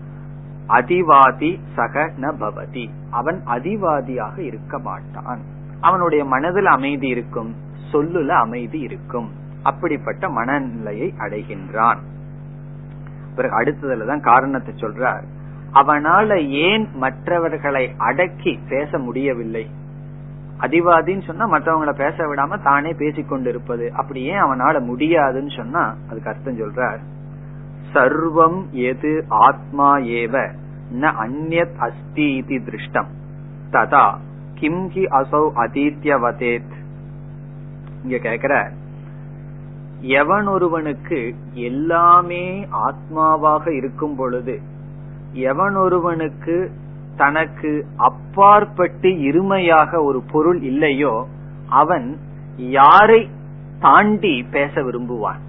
[0.69, 2.91] அதிவாதி சக ந பவதி.
[3.11, 5.39] அவன் அதிவாதியாக இருக்க மாட்டான்.
[5.81, 7.69] அவனுடைய மனதில் அமைதி இருக்கும்.
[7.93, 9.31] சொல்லுல அமைதி இருக்கும்.
[9.63, 11.99] அப்படிப்பட்ட மனநிலையை அடைகின்றான்.
[13.37, 15.23] பிறகு அடுத்ததுலதான் காரணத்தை சொல்றார்.
[15.75, 19.71] அவனால ஏன் மற்றவர்களை அடக்கி பேச முடியவில்லை?
[20.61, 23.89] அதிவாதின்னு சொன்னா மற்றவங்களை பேச விடாம தானே பேசிக்கொண்டிருப்பது.
[23.89, 26.99] அப்படி ஏன் அவனால முடியாதுன்னு சொன்னா அதுக்கு அர்த்தம் சொல்றார்.
[27.93, 30.53] சர்வம் எது ஆத்மா ஏவ
[30.93, 33.07] ந அந்நத் அஸ்தி இது திருஷ்டம்.
[33.71, 34.15] ததா
[34.55, 36.79] கிம் ஹி அசௌ அதீத்யவதேத்.
[38.03, 38.55] இங்க கேக்குற
[40.01, 44.61] எவன் ஒருவனுக்கு எல்லாமே ஆத்மாவாக இருக்கும் பொழுது
[45.33, 46.71] எவன் ஒருவனுக்கு
[47.17, 51.27] தனக்கு அப்பாற்பட்டு இருமையாக ஒரு பொருள் இல்லையோ
[51.69, 52.19] அவன்
[52.57, 53.31] யாரை
[53.81, 55.41] தாண்டி பேச விரும்புவான்?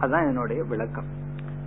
[0.00, 1.04] அதுதான் என்னுடைய விளக்கம்.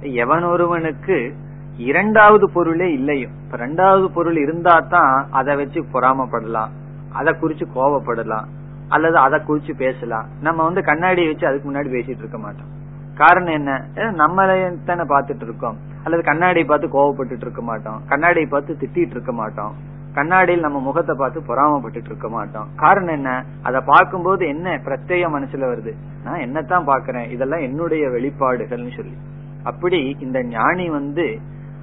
[0.01, 1.35] எவன் ஒருவனுக்கு
[1.77, 6.69] இரண்டாவது பொருளே இல்லையோ இப்ப ரெண்டாவது பொருள் இருந்தா தான் அதை வச்சு பொறாமப்படலாம்
[7.13, 8.45] அதை குறிச்சு கோவப்படலாம்
[8.91, 10.27] அல்லது அதை குறிச்சு பேசலாம்.
[10.41, 12.69] நம்ம வந்து கண்ணாடியை வச்சு அதுக்கு முன்னாடி பேசிட்டு இருக்க மாட்டோம்.
[13.15, 13.85] காரணம் என்ன?
[14.11, 15.77] நம்மளே தானே பாத்துட்டு இருக்கோம்.
[16.03, 18.01] அல்லது கண்ணாடியை பார்த்து கோவப்பட்டு இருக்க மாட்டோம்.
[18.07, 19.73] கண்ணாடியை பார்த்து திட்டிட்டு இருக்க மாட்டோம்.
[20.13, 22.67] கண்ணாடியில் நம்ம முகத்தை பார்த்து பொறாமப்பட்டு இருக்க மாட்டோம்.
[22.75, 23.43] காரணம் என்ன?
[23.61, 25.93] அதை பார்க்கும்போது என்ன பிரத்யேக மனசுல வருது?
[26.23, 29.17] நான் என்னத்தான் பாக்குறேன் இதெல்லாம் என்னுடைய வெளிப்பாடுகள்னு சொல்லி.
[29.63, 31.39] அப்படி இந்த ஞானி வந்து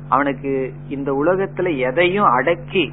[0.09, 2.93] அவனுக்கு இந்த உலகத்துல எதையும் அடக்கி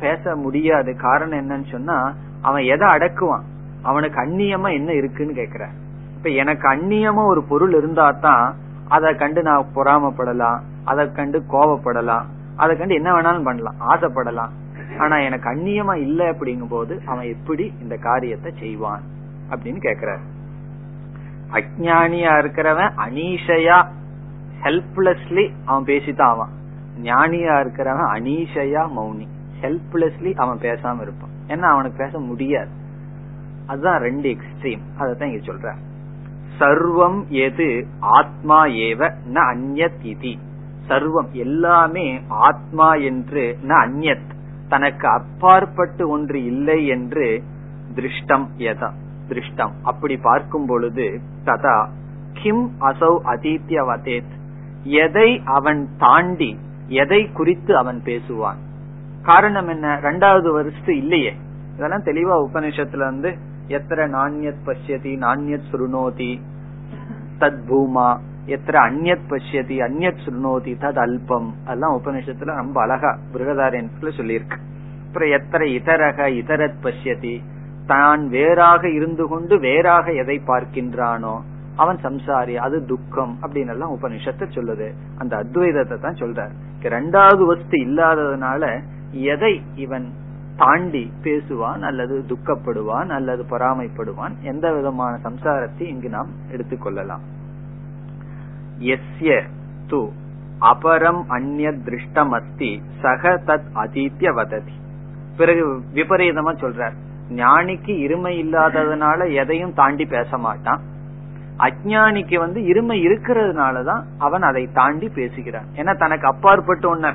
[0.00, 0.96] பேச முடியாது.
[0.96, 2.14] காரணம் என்னன்னு சொன்னா
[2.44, 3.44] அவன் எதை அடக்குவான்?
[3.82, 5.64] அவனுக்கு அந்நியமா என்ன இருக்குன்னு கேக்குற.
[6.16, 8.46] இப்ப எனக்கு அந்நியமா ஒரு பொருள் இருந்தா தான்
[8.88, 12.26] அதை கண்டு நான் பொறாமப்படலாம் அதை கண்டு கோவப்படலாம்
[12.56, 14.52] அதை கண்டு என்ன வேணாலும் பண்ணலாம் ஆசைப்படலாம்.
[14.98, 19.02] ஆனா எனக்கு அந்நியமா இல்ல அப்படிங்கும் போது அவன் எப்படி இந்த காரியத்தை செய்வான்
[19.50, 20.24] அப்படின்னு கேக்குறாரு.
[21.56, 23.78] அஜானியா இருக்கிறவன் அனீஷையா
[24.62, 26.52] ஹெல்ப்லெஸ்லி அவன் பேசித்தான் அவன்
[27.02, 29.26] ஞானியா இருக்கிறவன் அனீஷையா மௌனி.
[29.62, 31.33] ஹெல்ப்லெஸ்லி அவன் பேசாம இருப்பான்.
[31.48, 32.68] ஏன்னா அவனுக்கு பேச முடியாது.
[33.66, 35.74] அதுதான் ரெண்டு எக்ஸ்ட்ரீம் அதான் இங்க சொல்ற
[36.58, 40.38] சர்வம் எது ஆத்மா ஏவ ந அந்யத் இதி.
[40.88, 44.30] சர்வம் எல்லாமே ஆத்மா என்று ந அந்யத்.
[44.68, 47.42] தனக்கு அப்பாற்பட்டு ஒன்று இல்லை என்று
[47.94, 48.90] திருஷ்டம் எதா?
[49.28, 49.72] திருஷ்டம்.
[49.82, 51.88] அப்படி பார்க்கும் பொழுது ததா
[52.32, 54.32] கிம் அசௌ அதித்யவதேத்.
[54.82, 58.56] எதை அவன் தாண்டி எதை குறித்து அவன் பேசுவான்?
[59.24, 59.98] காரணம் என்ன?
[60.02, 61.36] ரெண்டாவது வருஷத்து இல்லையே.
[61.76, 63.36] இதெல்லாம் தெளிவா உபநிஷத்துல வந்து
[63.68, 66.40] எத்தனை நாண்யத் பசியதி நாண்யத் சுருணோதி
[67.38, 71.52] தத் பூமா எத்தனை அந்நத் பசியதி அந்நத் சுருணோதி தத் அல்பம்.
[71.64, 74.58] அதெல்லாம் உபநிஷத்துல ரொம்ப அழகா பிருகதாரியன்ல சொல்லியிருக்கு.
[75.06, 77.42] அப்புறம் எத்தனை இதரக இதரத் பசியதி
[77.86, 81.40] தான் வேறாக இருந்து கொண்டு வேறாக எதை பார்க்கின்றானோ
[81.76, 84.92] அவன் சம்சாரி அது துக்கம் அப்படின்னு எல்லாம் உபனிஷத்தை சொல்லுது.
[85.18, 86.50] அந்த அத்வைதத்தை தான் சொல்றார்.
[86.82, 88.80] ரெண்டாவது வஸ்து இல்லாததுனால
[89.22, 90.12] எதை இவன்
[90.56, 97.20] தாண்டி பேசுவான் அல்லது துக்கப்படுவான் அல்லது பொறாமைப்படுவான் எந்த விதமான சம்சாரத்தை இங்கு நாம் எடுத்துக்கொள்ளலாம்.
[98.78, 99.42] எஸ்ய
[99.88, 100.08] து
[100.60, 104.72] அபரம் அந்நிய திருஷ்டம் அஸ்தி சக தத் அதீத்திய வததி.
[105.36, 106.92] பிறகு விபரீதமா சொல்றார்.
[107.28, 110.80] ஞானிக்கு இருமை இல்லாததுனால எதையும் தாண்டி பேச மாட்டான்.
[111.58, 115.64] அஜானிக்கு வந்து இருமை இருக்கிறதுனாலதான் அவன் அதை தாண்டி பேசுகிறான்.
[115.76, 117.14] ஏன்னா தனக்கு அப்பாற்பட்டு ஒன்ன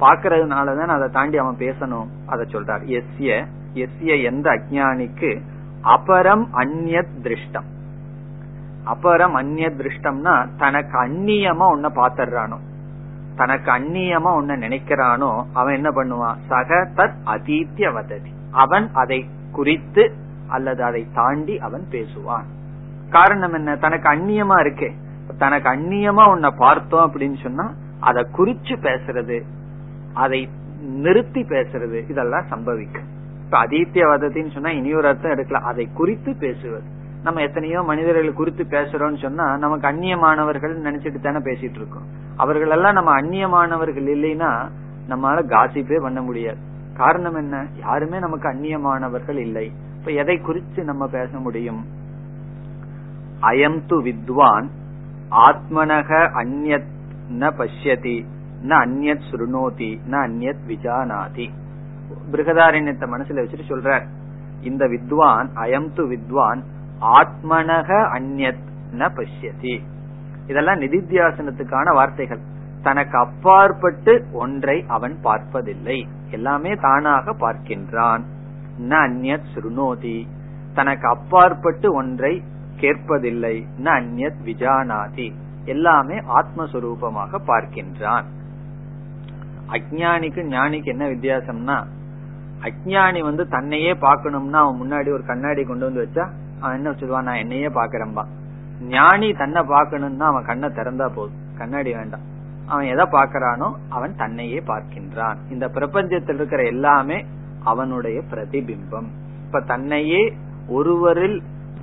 [0.00, 2.06] பாக்குறதுனாலதான் அதை தாண்டி அவன் பேசணும்?
[2.26, 3.00] அதை சொல்றார்.
[3.00, 5.40] எஸ்ய எஸ்ய எந்த அஜானிக்கு
[5.84, 7.72] அபரம் அந்நத் திருஷ்டம்.
[8.86, 12.56] அபரம் அந்நிய திருஷ்டம்னா தனக்கு அந்நியமா ஒன்ன பாத்துறானோ
[13.36, 15.44] தனக்கு அந்நியமா உன்ன நினைக்கிறானோ?
[15.52, 16.34] அவன் என்ன பண்ணுவான்?
[16.48, 18.30] சக தத் அதீத்திய வததி.
[18.50, 20.14] அவன் அதை குறித்து
[20.48, 22.44] அல்லது அதை தாண்டி அவன் பேசுவான்.
[23.10, 23.76] காரணம் என்ன?
[23.76, 24.92] தனக்கு அந்நியமா இருக்கே.
[25.38, 29.42] தனக்கு அந்நியமா உன்னை பார்த்தோம் அப்படின்னு சொன்னா அதை குறிச்சு பேசுறது
[30.14, 30.48] அதை
[30.80, 33.06] நிறுத்தி பேசுறது இதெல்லாம் சம்பவிக்கும்.
[33.44, 35.64] இப்ப அதீத்திய சொன்னா இனி ஒரு அர்த்தம் எடுக்கலாம்.
[35.64, 37.02] அதை குறித்து பேசுவது.
[37.22, 42.06] நம்ம எத்தனையோ மனிதர்கள் குறித்து பேசுறோம்னு சொன்னா நமக்கு அந்நியமானவர்கள் நினைச்சிட்டு தானே பேசிட்டு இருக்கோம்.
[42.36, 44.70] அவர்கள் எல்லாம் நம்ம அந்நியமானவர்கள் இல்லைன்னா
[45.08, 46.56] நம்மளால காசிப்பே பண்ண முடியாது.
[46.96, 47.66] காரணம் என்ன?
[47.78, 49.72] யாருமே நமக்கு அந்நியமானவர்கள் இல்லை.
[49.98, 51.84] இப்ப எதை குறித்து நம்ம பேச முடியும்?
[53.42, 54.68] அயம் து வித்வான்
[55.30, 56.92] ஆத்மனக அந்நத்
[57.32, 58.24] ந பஷ்யதி.
[58.64, 61.50] ந அந்நத் சுருணோதி ந அந்நத் விஜானாதி.
[62.32, 64.06] பிருகதாரண்யத்தை மனசுல வச்சுட்டு சொல்றார்.
[64.60, 66.62] இந்த வித்வான் அயம் து வித்வான்
[67.00, 68.58] ஆத்மனக அந்நத்
[68.92, 69.80] ந பஷ்யதி.
[70.46, 72.40] இதெல்லாம் நிதித்தியாசனத்துக்கான வார்த்தைகள்.
[72.82, 76.08] தனக்கு அப்பாற்பட்டு ஒன்றை அவன் பார்ப்பதில்லை.
[76.30, 78.20] எல்லாமே தானாக பார்க்கின்றான்.
[78.80, 80.26] ந அந்நத் சுருணோதி.
[80.74, 82.42] தனக்கு அப்பாற்பட்டு ஒன்றை
[82.76, 83.66] கேட்பதில்லை.
[83.82, 85.32] ந அந்நத் விஜானாதி.
[85.64, 88.24] எல்லாமே ஆத்மஸ்வரூபமாக பார்க்கின்றான்.
[89.74, 91.76] அஜானிக்கும் ஞானிக்கு என்ன வித்தியாசம்னா
[92.60, 96.24] அஜானி வந்து தன்னையே பாக்கணும்னா அவன் முன்னாடி ஒரு கண்ணாடி கொண்டு வந்து வச்சா
[96.60, 97.28] அவன் என்ன சொல்லுவான்?
[97.28, 98.24] நான் என்னையே பாக்குறேன்பா
[98.80, 101.42] ஞானி தன்னை பாக்கணும்னா அவன் கண்ணை திறந்தா போதும்.
[101.58, 102.24] கண்ணாடி வேண்டாம்.
[102.66, 105.36] அவன் எதை பாக்குறானோ அவன் தன்னையே பார்க்கின்றான்.
[105.50, 107.24] இந்த பிரபஞ்சத்தில் இருக்கிற எல்லாமே
[107.64, 109.08] அவனுடைய பிரதிபிம்பம்.
[109.44, 110.22] இப்ப தன்னையே
[110.68, 111.42] ஒருவரில்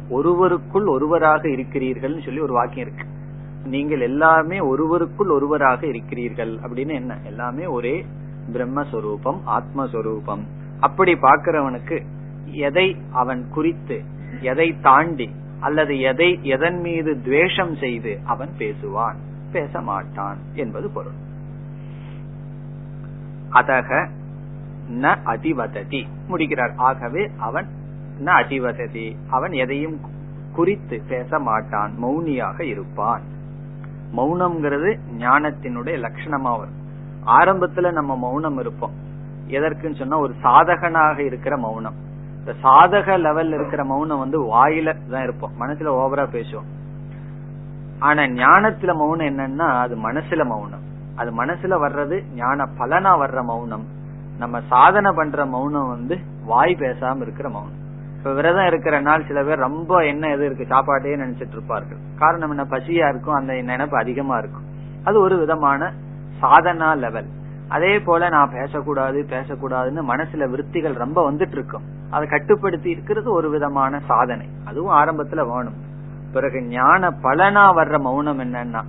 [0.09, 3.05] ஒருவருக்குள் ஒருவராக இருக்கிறீர்கள் சொல்லி ஒரு வாக்கியம் இருக்கு.
[3.65, 7.17] நீங்கள் எல்லாமே ஒருவருக்குள் ஒருவராக இருக்கிறீர்கள் அப்படின்னு என்ன?
[7.25, 8.05] எல்லாமே ஒரே
[8.53, 10.39] பிரம்மஸ்வரூபம் ஆத்மஸ்வரூபம்.
[10.79, 12.05] அப்படி பார்க்கிறவனுக்கு
[12.45, 14.03] எதை அவன் குறித்து
[14.41, 19.15] எதை தாண்டி அல்லது எதை எதன் மீது துவேஷம் செய்து அவன் பேசுவான்?
[19.51, 21.13] பேச மாட்டான் என்பது பொருள்.
[23.51, 24.09] அதக
[24.91, 26.05] ந அதிவததி.
[26.27, 26.73] முடிக்கிறார்.
[26.75, 27.67] ஆகவே அவன்
[28.25, 29.15] ந அதிவததி.
[29.29, 29.99] அவன் எதையும்
[30.53, 33.39] குறித்து பேச மாட்டான் மௌனியாக இருப்பான்.
[34.15, 36.79] மௌனம்ங்கிறது ஞானத்தினுடைய லட்சணமா வரும்.
[37.25, 38.91] ஆரம்பத்துல நம்ம மௌனம் இருப்போம்.
[39.47, 41.93] எதற்குன்னு சொன்னா ஒரு சாதகனாக இருக்கிற மௌனம்.
[42.39, 45.51] இந்த சாதக லெவல்ல இருக்கிற மௌனம் வந்து வாயில தான் இருப்போம்.
[45.59, 46.69] மனசுல ஓவரா பேசுவோம்.
[47.99, 50.89] ஆனா ஞானத்துல மௌனம் என்னன்னா அது மனசுல மௌனம்.
[51.15, 53.85] அது மனசுல வர்றது ஞான பலனா வர்ற மௌனம்.
[54.37, 57.80] நம்ம சாதனை பண்ற மௌனம் வந்து வாய் பேசாம இருக்கிற மௌனம்.
[58.21, 61.97] இப்ப விரதம் இருக்கிற நாள் சில பேர் ரொம்ப என்ன எது இருக்கு சாப்பாட்டையே நினைச்சிட்டு இருப்பார்கள்.
[62.17, 62.63] காரணம் என்ன?
[62.63, 64.63] பசியா இருக்கும் அந்த நினைப்பு அதிகமா இருக்கும்.
[65.03, 65.93] அது ஒரு விதமான
[66.41, 67.25] சாதனா லெவல்
[67.67, 71.81] அதே போல நான் பேசக்கூடாது பேசக்கூடாதுன்னு மனசுல விருத்திகள் ரொம்ப வந்துட்டு இருக்கும்.
[72.11, 74.47] அதை கட்டுப்படுத்தி இருக்கிறது ஒரு விதமான சாதனை.
[74.65, 75.75] அதுவும் ஆரம்பத்துல வேணும்.
[76.33, 78.81] பிறகு ஞான பலனா வர்ற மௌனம் என்னன்னா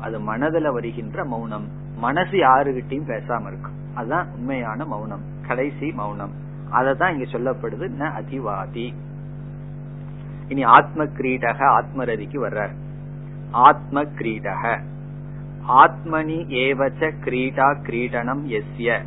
[0.00, 1.68] அது மனதுல வருகின்ற மௌனம்.
[1.96, 3.72] மனசு யாருகிட்டையும் பேசாம இருக்கும்.
[3.94, 5.20] அதுதான் உண்மையான மௌனம்.
[5.46, 6.52] கடைசி மௌனம்.
[6.78, 8.86] அததான் இங்க சொல்லப்படுது ந அதிவாதி.
[10.48, 12.74] இனி ஆத்ம கிரீடக ஆத்மரதிக்கு வர்றார்.
[13.50, 14.78] ஆத்ம கிரீடக
[15.82, 18.98] ஆத்மனி ஏவச்ச கிரீடா கிரீடனம் எஸ்ய.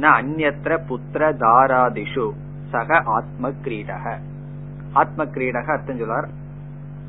[0.00, 2.26] ந அந்நத்திர புத்திர தாராதிஷு.
[2.70, 4.16] சக ஆத்ம கிரீடக
[4.92, 6.28] ஆத்ம கிரீடக அர்த்தம் சொல்லார்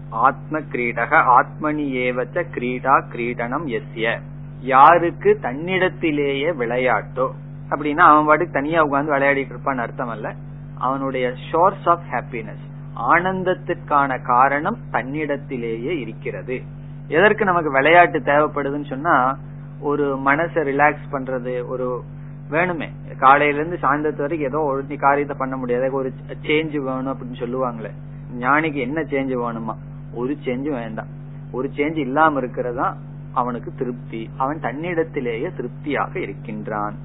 [0.09, 4.19] ஆத்ம கிரீடக ஆத்மனி ஏவச்ச கிரீடா கிரீடனம் எஸ்ய.
[4.61, 7.27] யாருக்கு தன்னிடத்திலேயே விளையாட்டோ
[7.69, 10.35] அப்படின்னா அவன் பாட்டுக்கு தனியா உட்கார்ந்து விளையாடிட்டு இருப்பான்னு அர்த்தம் அல்ல
[10.77, 12.67] அவனுடைய சோர்ஸ் ஆஃப் ஹாப்பினஸ்
[13.09, 16.61] ஆனந்தத்திற்கான காரணம் தன்னிடத்திலேயே இருக்கிறது.
[17.07, 19.37] எதற்கு நமக்கு விளையாட்டு தேவைப்படுதுன்னு சொன்னா
[19.79, 22.03] ஒரு மனசை ரிலாக்ஸ் பண்றது ஒரு
[22.51, 22.87] வேணுமே.
[23.17, 25.93] காலையில இருந்து சாயந்தரத்து வரைக்கும் ஏதோ ஒரு காரியத்தை பண்ண முடியாது.
[25.93, 27.91] ஒரு சேஞ்ச் வேணும் அப்படின்னு சொல்லுவாங்களே.
[28.39, 29.75] ஞானிக்கு என்ன சேஞ்ச் வேணுமா?
[30.13, 31.07] ஒரு சேஞ்சும் வேண்டாம்.
[31.51, 32.97] ஒரு சேஞ்ச் இல்லாம இருக்கிறதா
[33.33, 34.29] அவனுக்கு திருப்தி.
[34.37, 36.95] அவன் தன்னிடத்திலேயே திருப்தியாக இருக்கின்றான்.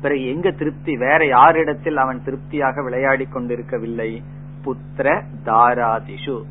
[0.00, 0.96] பிறகு எங்க திருப்தி?
[0.96, 4.22] வேற யாரிடத்தில் அவன் திருப்தியாக விளையாடி கொண்டிருக்கவில்லை?
[4.64, 6.42] புத்திர தாராதிஷு.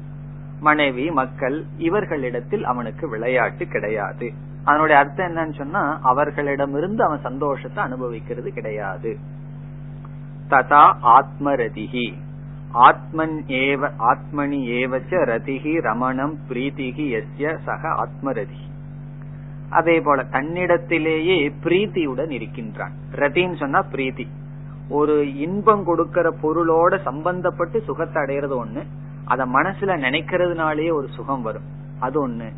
[0.60, 4.34] மனைவி மக்கள் இவர்களிடத்தில் அவனுக்கு விளையாட்டு கிடையாது.
[4.63, 9.17] அதனுடைய அர்த்தம் என்னன்னு சொன்னா அவர்களிடமிருந்து அவன் சந்தோஷத்தை அனுபவிக்கிறது கிடையாது.
[10.49, 12.13] ததா ஆத்மரதிகி
[12.71, 18.64] ஆத்மன் ஏவ ஆத்மனி ஏவச்ச ரதிகி ரமணம் பிரீத்திகி எஸ்ய சக ஆத்மரதி
[19.69, 22.91] அதே போல தன்னிடத்திலேயே பிரீத்தியுடன் இருக்கின்றான்.
[23.12, 24.28] ரத்தின்னு சொன்னா பிரீத்தி.
[24.89, 28.84] ஒரு இன்பம் கொடுக்கிற பொருளோட சம்பந்தப்பட்டு சுகத்தை அடையிறது ஒண்ணு
[29.25, 31.63] அத மனசுல நினைக்கிறதுனாலயே ஒரு சுகம் வரும்.
[31.99, 32.51] அது ஒண்ணு.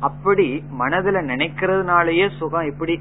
[0.00, 3.00] அப்படி மனதுல நினைக்கிறதுனாலயே சுகம் எப்படி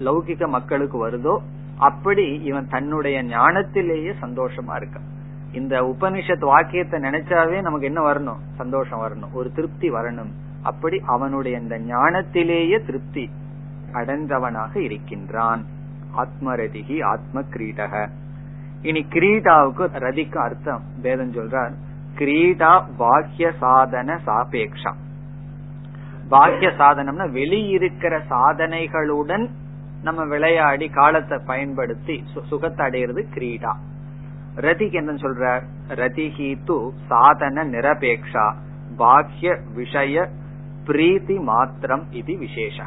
[0.00, 1.38] லௌகிக மக்களுக்கு வருதோ
[1.78, 5.12] அப்படி இவன் தன்னுடைய ஞானத்திலேயே சந்தோஷமா இருக்கான்.
[5.52, 8.36] இந்த உபனிஷத் வாக்கியத்தை நினைச்சாவே நமக்கு என்ன வரணும்?
[8.54, 9.32] சந்தோஷம் வரணும்.
[9.32, 10.30] ஒரு திருப்தி வரணும்.
[10.64, 13.24] அப்படி அவனுடைய இந்த ஞானத்திலேயே திருப்தி
[13.92, 15.62] அடைந்தவனாக இருக்கின்றான்.
[16.22, 17.94] ஆத்மரதிகி ஆத்ம கிரீடக
[18.82, 21.74] இனி கிரீடாவுக்கு ரதிக்கு அர்த்தம் வேதம் சொல்றார்
[22.18, 24.92] கிரீடா பாக்கிய சாதன சாபேக்ஷா.
[26.28, 29.46] பாக்கிய சாதனம்னா வெளியிருக்கிற சாதனைகளுடன்
[30.02, 32.16] நம்ம விளையாடி காலத்தை பயன்படுத்தி
[32.50, 33.72] சுகத்தை அடையிறது கிரீடா.
[34.56, 35.44] ரதிக்கு என்ன சொல்ற
[36.00, 38.46] ரதிகி து சாதன நிரபேக்ஷா.
[38.96, 40.26] பாக்கிய விஷய
[40.86, 42.86] பிரீதி மாத்திரம் இது விசேஷ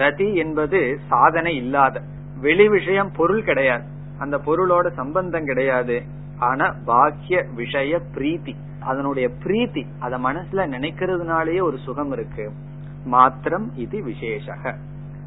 [0.00, 2.02] ரதி என்பது சாதனை இல்லாத
[2.40, 3.84] வெளி விஷயம் பொருள் கிடையாது.
[4.18, 5.96] அந்த பொருளோட சம்பந்தம் கிடையாது.
[6.38, 12.46] ஆனா பாக்கிய விஷய பிரீத்தி அதனுடைய பிரீத்தி அத மனசுல நினைக்கிறதுனாலயே ஒரு சுகம் இருக்கு.
[13.04, 14.74] மாத்திரம் இது விசேஷக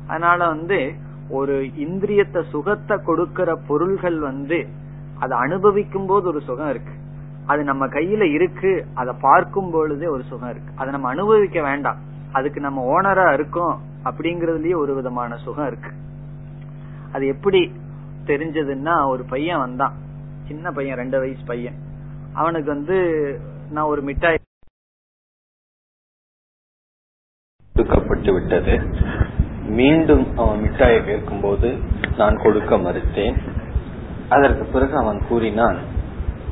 [0.07, 0.79] அதனால வந்து
[1.29, 4.59] ஒரு இந்திரியத்தை சுகத்தை கொடுக்கிற பொருள்கள் வந்து
[5.19, 6.93] அதை அனுபவிக்கும் போது ஒரு சுகம் இருக்கு.
[7.47, 10.71] அது நம்ம கையில இருக்கு அதை பார்க்கும் பொழுதே ஒரு சுகம் இருக்கு.
[10.75, 11.97] அதை நம்ம அனுபவிக்க வேண்டாம்.
[12.31, 15.91] அதுக்கு நம்ம ஓனரா இருக்கோம் அப்படிங்கறதுலயே ஒரு விதமான சுகம் இருக்கு.
[17.11, 17.71] அது எப்படி
[18.25, 19.95] தெரிஞ்சதுன்னா ஒரு பையன் வந்தான்.
[20.47, 21.75] சின்ன பையன் ரெண்டு வயசு பையன்.
[22.33, 22.97] அவனுக்கு வந்து
[23.71, 24.35] நான் ஒரு மிட்டாய்
[27.73, 28.75] கொடுக்கப்பட்டு விட்டது.
[29.67, 31.77] மீண்டும் அவன் மிட்டாயை கேட்கும் போது
[32.17, 33.37] நான் கொடுக்க மறுத்தேன்.
[34.29, 35.95] அதற்கு பிறகு அவன் கூறினான்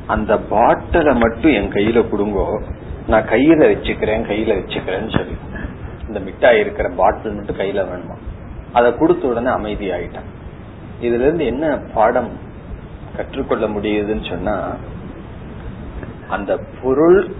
[0.06, 2.62] அந்த பாட்டில மட்டும் என் கையில கொடுங்கோ.
[3.06, 5.36] நான் கையில வச்சுக்கிறேன் கையில வச்சுக்கிறேன்னு சொல்லி.
[6.06, 8.16] இந்த மிட்டாய் இருக்கிற பாட்டில் மட்டும் கையில வேணுமா?
[8.72, 10.30] அதை கொடுத்த உடனே அமைதி ஆயிட்டான்.
[11.00, 12.28] இதுல இருந்து என்ன பாடம்
[13.16, 14.76] கற்றுக்கொள்ள முடியுதுன்னு சொன்னா
[16.28, 17.30] அந்த பொருள்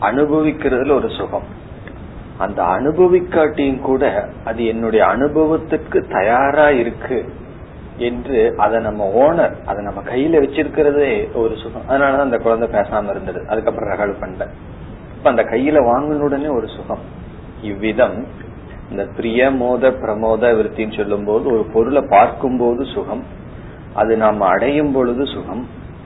[0.00, 1.58] அனுபவிக்கிறதுல ஒரு சுகம்.
[2.38, 7.32] அந்த அனுபவிக்காட்டியும் கூட அது என்னுடைய அனுபவத்துக்கு தயாரா இருக்கு.
[8.00, 11.86] என்று அதை நம்ம ஓனர் அதை நம்ம கையில வச்சிருக்கிறதே ஒரு சுகம்.
[11.88, 13.40] அதனாலதான் அந்த குழந்தை பேசாம இருந்தது.
[13.48, 14.46] அதுக்கப்புறம் ரகல் பண்ணல
[15.16, 17.02] இப்ப அந்த கையில வாங்கின உடனே ஒரு சுகம்.
[17.62, 18.18] இவ்விதம்
[18.90, 23.22] இந்த பிரியமோத பிரமோத விருத்தின்னு சொல்லும் போது ஒரு பொருளை பார்க்கும் போது சுகம்
[23.94, 25.62] அது நாம் அடையும் பொழுது சுகம்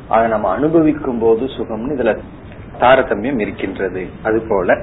[0.08, 2.12] அதை நம்ம அனுபவிக்கும் போது சுகம்னு இதுல
[2.80, 4.02] தாரதமியம் இருக்கின்றது.
[4.22, 4.76] அது போல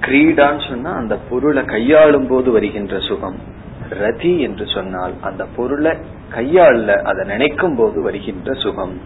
[0.00, 3.38] கிரீடான்னு சொன்னா அந்த பொருளை கையாளும் போது வருகின்ற சுகம்.
[3.90, 5.96] ரதி என்று சொன்னால் அந்த பொருளை
[6.34, 9.00] கையாள அதை நினைக்கும் போது வருகின்ற சுகம்.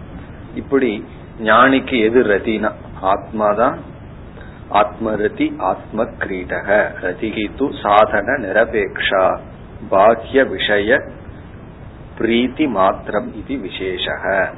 [0.55, 1.05] இப்படி
[1.39, 2.71] ஞானிக்கு எது ரதினா?
[3.01, 3.77] ஆத்மாதான்.
[4.71, 9.39] ஆத்மரதி ஆத்ம கிரீடக ரதிகி து சாதன நிரபேக்ஷா.
[9.89, 11.01] பாக்கிய விஷய
[12.17, 14.53] பிரீத்தி மாத்திரம் இது விசேஷக.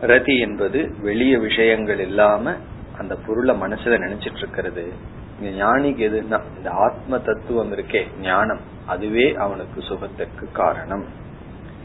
[0.00, 2.54] ரதி என்பது வெளிய விஷயங்கள் இல்லாம
[2.98, 4.92] அந்த பொருளை மனசுல நினைச்சிட்டு இருக்கிறது.
[5.40, 8.60] இங்க ஞானிக்கு எதுனா இந்த ஆத்ம தத்துவம் இருக்கே ஞானம்.
[8.86, 11.04] அதுவே அவனுக்கு சுகத்திற்கு காரணம்.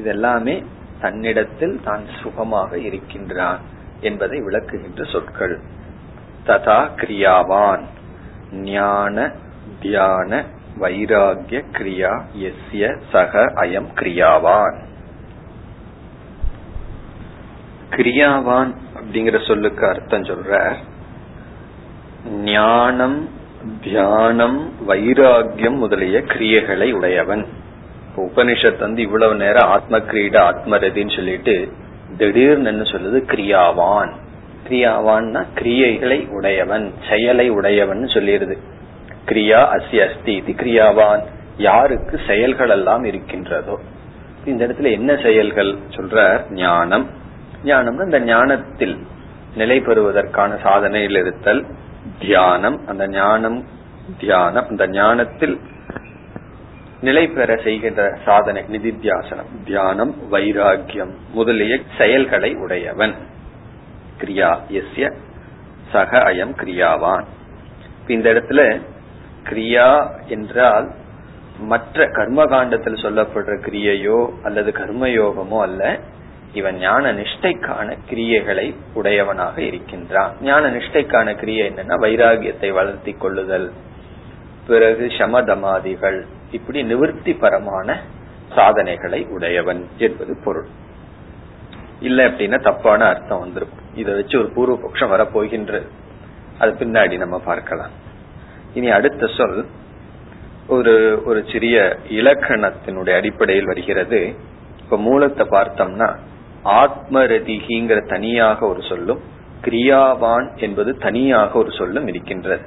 [0.04, 0.65] இதெல்லாமே
[1.00, 3.60] தன்னிடத்தில் தான் சுகமாக இருக்கின்றான்
[4.00, 5.60] என்பதை விளக்குகின்ற சொற்கள்.
[6.46, 7.84] ததா கிரியாவான்.
[8.52, 9.32] ஞான
[9.80, 10.44] தியான
[10.80, 14.78] வைராகிய கிரியா எஸ்ய சக அயம் கிரியாவான்.
[17.89, 20.76] கிரியாவான் அப்படிங்கிற சொல்லுக்கு அர்த்தம் சொல்ற
[22.30, 23.30] ஞானம்
[23.82, 27.45] தியானம் வைராகியம் முதலிய கிரியைகளை உடையவன்.
[28.15, 31.71] உபனிஷத் வந்து இவ்வளவு நேரம் ஆத்ம கிரீட ஆத்மரதின்னு சொல்லிட்டு
[32.17, 33.21] திடீர்னு என்ன சொல்லுது?
[33.21, 34.12] கிரியாவான்.
[34.69, 38.58] கிரியாவான்னா கிரியைகளை உடையவன் செயலை உடையவன் சொல்லிடுது.
[39.25, 41.21] கிரியா அஸ்தி அஸ்தி இது கிரியாவான்.
[41.58, 43.80] யாருக்கு செயல்கள் எல்லாம் இருக்கின்றதோ.
[44.45, 47.10] இந்த இடத்துல என்ன செயல்கள் சொல்ற ஞானம்.
[47.65, 48.97] ஞானம்னா இந்த ஞானத்தில்
[49.56, 51.65] நிலை பெறுவதற்கான சாதனையில் இருத்தல்
[52.20, 53.63] தியானம் அந்த ஞானம்
[54.20, 55.60] தியானம் அந்த ஞானத்தில்
[57.02, 59.50] நிலை பெற செய்கின்ற சாதனை நிதித்தியாசனம்.
[59.65, 63.15] தியானம் வைராக்கியம் முதலிய செயல்களை உடையவன்.
[64.20, 65.13] கிரியா எஸ்ய
[65.91, 67.26] சக அயம் கிரியாவான்.
[68.08, 68.82] இந்த இடத்துல
[69.44, 70.91] கிரியா என்றால்
[71.60, 76.00] மற்ற கர்மகாண்டத்தில் சொல்லப்படுற கிரியையோ அல்லது கர்மயோகமோ அல்ல.
[76.56, 80.34] இவன் ஞான நிஷ்டைக்கான கிரியைகளை உடையவனாக இருக்கின்றான்.
[80.41, 83.72] ஞான நிஷ்டைக்கான கிரியை என்னன்னா வைராகியத்தை வளர்த்தி கொள்ளுதல்.
[84.68, 86.20] பிறகு சமதமாதிகள்.
[86.52, 87.97] இப்படி நிவர்த்தி பரமான
[88.56, 90.68] சாதனைகளை உடையவன் என்பது பொருள்.
[91.99, 95.88] இல்ல அப்படின்னா தப்பான அர்த்தம் வந்துடும் இதை வச்சு ஒரு பூர்வ பட்சம் வரப்போகின்றது
[96.60, 97.93] அது பின்னாடி நம்ம பார்க்கலாம்.
[98.74, 99.66] இனி அடுத்த சொல்
[100.68, 104.36] ஒரு ஒரு சிறிய இலக்கணத்தினுடைய அடிப்படையில் வருகிறது.
[104.80, 106.10] இப்ப மூலத்தை பார்த்தோம்னா
[106.66, 109.20] ஆத்மரதிகிங்கிற தனியாக ஒரு சொல்லும்
[109.61, 112.66] கிரியாவான் என்பது தனியாக ஒரு சொல்லும் இருக்கின்றது.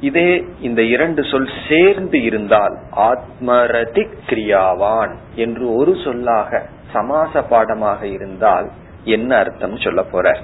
[0.00, 8.70] இதே இந்த இரண்டு சொல் சேர்ந்து இருந்தால் ஆத்மரதி கிரியாவான் என்று ஒரு சொல்லாக சமாச பாடமாக இருந்தால்
[9.04, 10.38] என்ன அர்த்தம் சொல்ல போற?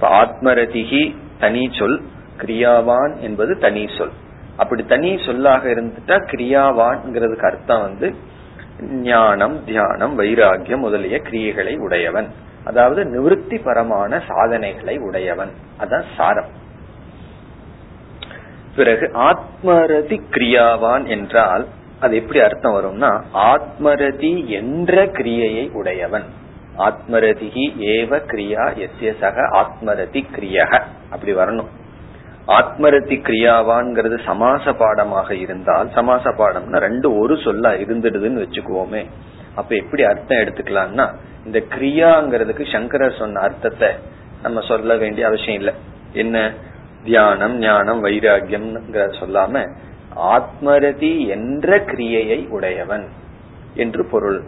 [0.00, 2.02] ஆத்மரதிகி தனி சொல்
[2.38, 4.10] கிரியாவான் என்பது தனி சொல்.
[4.56, 8.14] அப்படி தனி சொல்லாக இருந்துட்டா கிரியாவான்ங்கிறதுக்கு அர்த்தம் வந்து
[8.82, 12.28] ஞானம் தியானம் வைராகியம் முதலிய கிரியைகளை உடையவன்.
[12.64, 15.50] அதாவது நிவൃத்தி பரமான சாதனைகளை உடையவன்.
[15.80, 16.62] அதான் சாரம்.
[18.76, 21.66] பிறகு ஆத்மரதி கிரியாவான் என்றால்
[22.00, 26.24] அது எப்படி அர்த்தம் வரும்னா ஆத்மரதி என்ற கிரியையை உடையவன்.
[26.78, 30.82] ஆத்மரதிகி ஏவ கிரியா எஸ்ய சக ஆத்மரதி கிரியக.
[31.10, 31.66] அப்படி வரணும்.
[32.46, 39.06] ஆத்மரதி கிரியாவான்ங்கிறது சமாச பாடமாக இருந்தால் சமாச பாடம்னா ரெண்டு ஒரு சொல்லா இருந்துடுதுன்னு வச்சுக்குவோமே.
[39.54, 41.14] அப்ப எப்படி அர்த்தம் எடுத்துக்கலாம்னா
[41.44, 43.88] இந்த கிரியாங்கிறதுக்கு சங்கரர் சொன்ன அர்த்தத்தை
[44.42, 45.74] நம்ம சொல்ல வேண்டிய அவசியம் இல்லை.
[46.12, 46.52] என்ன?
[47.04, 49.70] தியானம் ஞானம் வைராகியம் சொல்லாம
[50.16, 53.08] ஆத்மரதி என்ற கிரியையை உடையவன்
[53.74, 54.42] என்று பொருள்.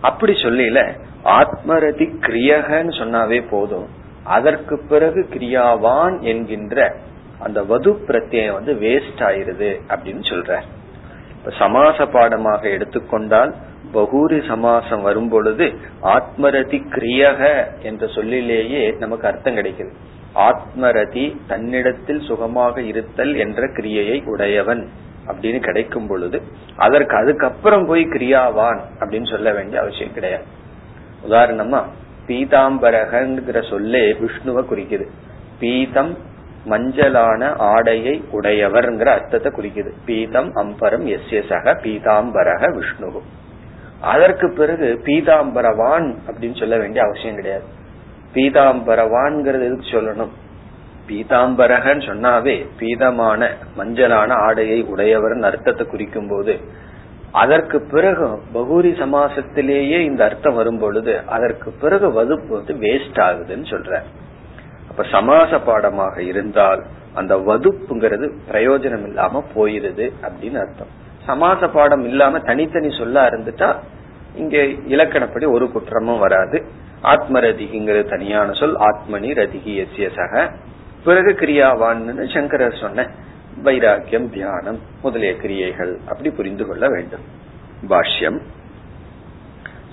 [0.00, 3.88] அப்படி சொல்லல ஆத்மரதி கிரியகன்னு சொன்னாவே போதும்.
[4.24, 6.94] அதற்கு பிறகு கிரியாவான் என்கின்ற
[7.40, 10.60] அந்த வது பிரத்யம் வந்து வேஸ்ட் ஆயிருது அப்படின்னு சொல்ற
[11.34, 13.52] இப்ப சமாச பாடமாக எடுத்துக்கொண்டால்
[13.94, 15.66] பகூரி சமாசம் வரும் பொழுது
[16.02, 17.40] ஆத்மரதி கிரியக
[17.82, 19.92] என்ற சொல்லிலேயே நமக்கு அர்த்தம் கிடைக்குது.
[20.34, 24.88] ஆத்மரதி தன்னிடத்தில் சுகமாக இருத்தல் என்ற கிரியையை உடையவன்
[25.26, 26.42] அப்படின்னு கிடைக்கும் பொழுது
[26.76, 30.46] அதற்கு அதுக்கப்புறம் போய் கிரியாவான் அப்படின்னு சொல்ல வேண்டிய அவசியம் கிடையாது.
[31.28, 31.80] உதாரணமா
[32.28, 35.06] பீதாம்பரகங்கிற சொல்லே விஷ்ணுவை குறிக்குது.
[35.60, 36.12] பீதம்
[36.66, 39.92] மஞ்சளான ஆடையை உடையவர்ங்கிற அர்த்தத்தை குறிக்குது.
[40.06, 43.22] பீதம் அம்பரம் எஸ் எஸ் அக பீதாம்பரக விஷ்ணு
[44.00, 47.64] அதற்கு பிறகு பீதாம்பரவான் அப்படின்னு சொல்ல வேண்டிய அவசியம் கிடையாது.
[48.34, 50.30] பீதாம்பரவான்ங்கிறது எதுக்கு சொல்லணும்?
[51.08, 56.58] பீதாம்பரகன்னு சொன்னாவே பீதமான மஞ்சளான ஆடையை உடையவர்னு அர்த்தத்தை குறிக்கும் போது
[57.32, 64.02] அதற்கு பிறகு பகூரி சமாசத்திலேயே இந்த அர்த்தம் வரும் பொழுது அதற்கு பிறகு வதுப்பது வந்து வேஸ்ட் ஆகுதுன்னு சொல்ற
[64.90, 66.84] அப்ப சமாச பாடமாக இருந்தால்
[67.14, 70.92] அந்த வகுப்புங்கிறது பிரயோஜனம் இல்லாம போயிருது அப்படின்னு அர்த்தம்.
[71.26, 73.76] சமாச பாடம் இல்லாம தனித்தனி சொல்ல இருந்துட்டா
[74.36, 74.56] இங்க
[74.94, 76.64] இலக்கணப்படி ஒரு குற்றமும் வராது.
[77.02, 80.52] ஆத்மரதிகிங்கிறது தனியான சொல் ஆத்மனி ரதிகி எஸ்ய சக.
[81.04, 83.08] பிறகு கிரியாவான்னு சங்கரர் சொன்ன
[83.62, 87.24] வைராக்கியம் தியானம் முதலிய கிரியைகள் அப்படி புரிந்து கொள்ள வேண்டும்.
[87.88, 88.40] பாஷ்யம்.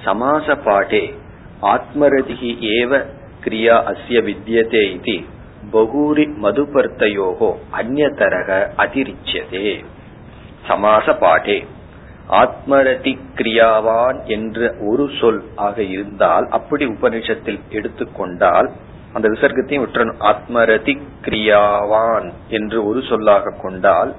[0.03, 1.13] சமாச பாடே
[1.61, 3.05] ஆத்மரதிகி ஏவ
[3.43, 5.17] கிரியா அஸ்ய வித்தியதே இது
[5.73, 8.49] பகூரி மதுபர்த்தையோகோ அந்நதரக
[8.83, 9.71] அதிரிச்சதே
[10.67, 11.57] சமாச பாடே
[12.41, 14.59] ஆத்மரதி கிரியாவான் என்ற
[14.89, 18.69] ஒரு சொல் ஆக இருந்தால் அப்படி உபனிஷத்தில் எடுத்துக்கொண்டால்
[19.13, 20.19] அந்த விசர்க்கத்தையும் விட்டுறணும்.
[20.31, 24.11] ஆத்மரதி கிரியாவான் என்று ஒரு சொல்லாக கொண்டால்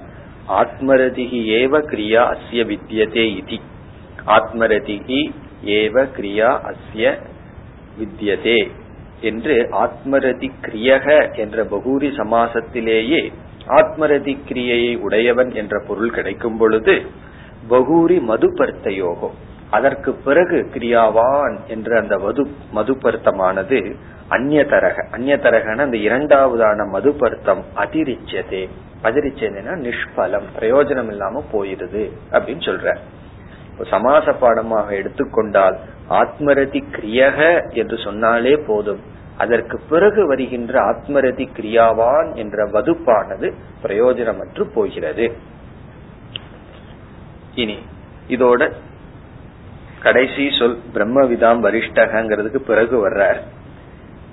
[0.61, 3.59] ஆத்மரதிகி ஏவ கிரியா அஸ்ய வித்தியதே இதி.
[4.37, 5.21] ஆத்மரதிகி
[5.79, 7.05] ஏவ கிரியா அஸ்ய
[7.99, 8.59] வித்தியதே
[9.21, 13.33] என்று ஆத்மரதி கிரியக என்ற பகூரி சமாசத்திலேயே
[13.69, 17.03] ஆத்மரதி கிரியையை உடையவன் என்ற பொருள் கிடைக்கும் பொழுது
[17.71, 19.37] பகூரி மதுபர்த்தயோகம்
[19.71, 23.95] அதற்கு பிறகு கிரியாவான் என்ற அந்த மது மதுபர்த்தமானது
[24.31, 28.69] அந்நியதரக அந்நியதரகன அந்த இரண்டாவதான மதுபர்த்தம் அதிரிச்சதே.
[29.03, 32.97] அதிரிச்சதுன்னா நிஷ்பலம் பிரயோஜனம் இல்லாம போயிருது அப்படின்னு சொல்ற
[33.85, 35.79] சமாச பாடமாக எடுத்துக்கொண்டால்
[36.11, 39.01] ஆத்மரதி கிரியக என்று சொன்னாலே போதும்.
[39.37, 43.53] அதற்கு பிறகு வருகின்ற ஆத்மரதி கிரியாவான் என்ற வதுப்பானது
[43.83, 45.37] பிரயோஜனமற்று போகிறது.
[47.55, 47.79] இனி
[48.29, 48.73] இதோட
[50.03, 53.41] கடைசி சொல் பிரம்மவிதாம் வரிஷ்டகங்கிறதுக்கு பிறகு வர்றார்.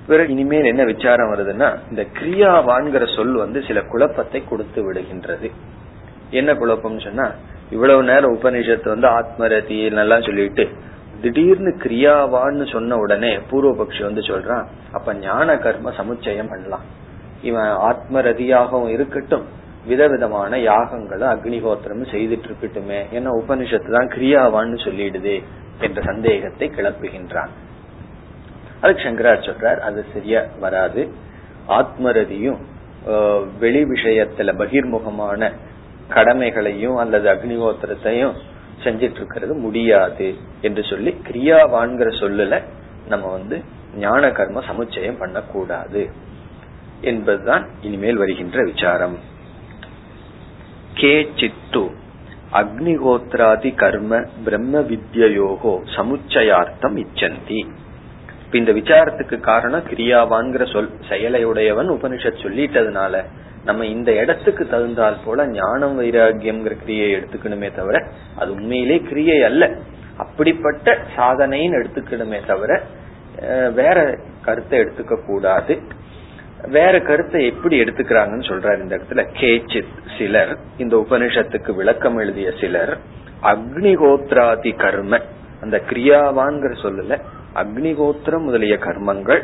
[0.07, 5.51] பிறகு இனிமேல் என்ன விசாரம் வருதுன்னா இந்த கிரியாவான்கிற சொல் வந்து சில குழப்பத்தை கொடுத்து விடுகின்றது.
[6.29, 7.31] என்ன குழப்பம் சொன்னா
[7.73, 10.65] இவ்வளவு நேரம் உபனிஷத்து வந்து ஆத்மரதி எல்லாம் சொல்லிட்டு
[11.23, 14.65] திடீர்னு கிரியாவான்னு சொன்ன உடனே பூர்வபக்ஷி வந்து சொல்றான்
[14.97, 16.85] அப்ப ஞான கர்ம சமுச்சயம் பண்ணலாம்.
[17.49, 19.45] இவன் ஆத்மரதியாகவும் இருக்கட்டும்
[19.89, 25.35] விதவிதமான யாகங்களும் அக்னிஹோத்திரமும் செய்துட்டு இருக்கட்டுமே ஏன்னா உபனிஷத்து தான் கிரியாவான்னு சொல்லிடுது
[25.85, 27.51] என்ற சந்தேகத்தை கிளப்புகின்றான்.
[28.81, 31.03] அதுக்கு சங்கரார் சொல்றார் அது சரியா வராது.
[31.79, 32.59] ஆத்மரதியும்
[33.63, 35.49] வெளி விஷயத்துல பகிர்முகமான
[36.09, 38.33] கடமைகளையும் அல்லது அக்னிகோத்திரத்தையும்
[38.83, 42.61] செஞ்சிட்டு இருக்கிறது முடியாது என்று சொல்லி கிரியாவான்கிற சொல்லுல
[43.07, 43.63] நம்ம வந்து
[43.95, 46.11] ஞான கர்ம சமுச்சயம் பண்ணக்கூடாது
[47.01, 49.19] என்பதுதான் இனிமேல் வருகின்ற விசாரம்.
[50.93, 51.89] கே சித்து
[52.51, 57.67] அக்னிகோத்ராதி கர்ம பிரம்ம வித்யோகோ சமுச்சயார்த்தம் இச்சந்தி.
[58.51, 63.25] இந்த விசாரத்துக்கு காரணம் கிரியாவான்கிற சொல் செயலையுடையவன் உபனிஷத் சொல்லிட்டதுனால
[63.67, 67.97] நம்ம இந்த இடத்துக்கு தகுந்தால் போல ஞானம் வைராகியம்ங்கிற கிரியை எடுத்துக்கணுமே தவிர
[68.39, 69.63] அது உண்மையிலே கிரியை அல்ல.
[70.23, 72.71] அப்படிப்பட்ட சாதனைன்னு எடுத்துக்கணுமே தவிர
[73.79, 73.97] வேற
[74.45, 75.73] கருத்தை எடுத்துக்க கூடாது.
[76.75, 79.23] வேற கருத்தை எப்படி எடுத்துக்கிறாங்கன்னு சொல்றாரு இந்த இடத்துல.
[79.39, 80.53] கேச்சித் சிலர்
[80.83, 82.93] இந்த உபனிஷத்துக்கு விளக்கம் எழுதிய சிலர்
[83.51, 85.19] அக்னிகோத்ராதி கர்ம
[85.63, 87.17] அந்த கிரியாவான்கிற சொல்லல
[87.61, 89.41] அக்னிகோத்திரம் முதலிய கர்மங்கள்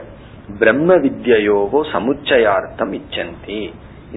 [0.59, 3.59] பிரம்ம வித்யோகோ சமுச்சயார்த்தம் இச்சந்தி.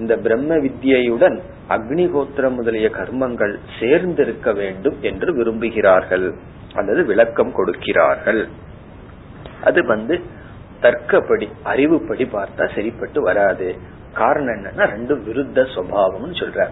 [0.01, 1.37] இந்த பிரம்ம வித்யுடன்
[1.75, 6.27] அக்னிகோத்திரம் முதலிய கர்மங்கள் சேர்ந்திருக்க வேண்டும் என்று விரும்புகிறார்கள்
[6.73, 8.41] அல்லது விளக்கம் கொடுக்கிறார்கள்.
[9.63, 10.15] அது வந்து
[10.83, 13.67] தர்க்கப்படி அறிவுப்படி பார்த்தா சரிப்பட்டு வராது.
[14.21, 16.67] காரணம் என்னன்னா ரெண்டும் விருத்த சுவாவம்னு சொல்ற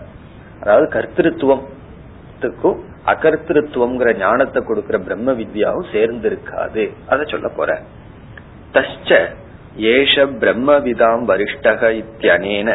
[0.61, 2.79] அதாவது கர்த்திருவத்துக்கும்
[3.13, 7.71] அகர்த்திருவம்ங்கிற ஞானத்தை கொடுக்கிற பிரம்ம வித்யாவும் சேர்ந்து இருக்காது அத சொல்ல போற.
[8.75, 9.09] தச்ச
[9.93, 12.69] ஏஷ பிரம்மவிதாம் வரிஷ்டக இத்தியனேன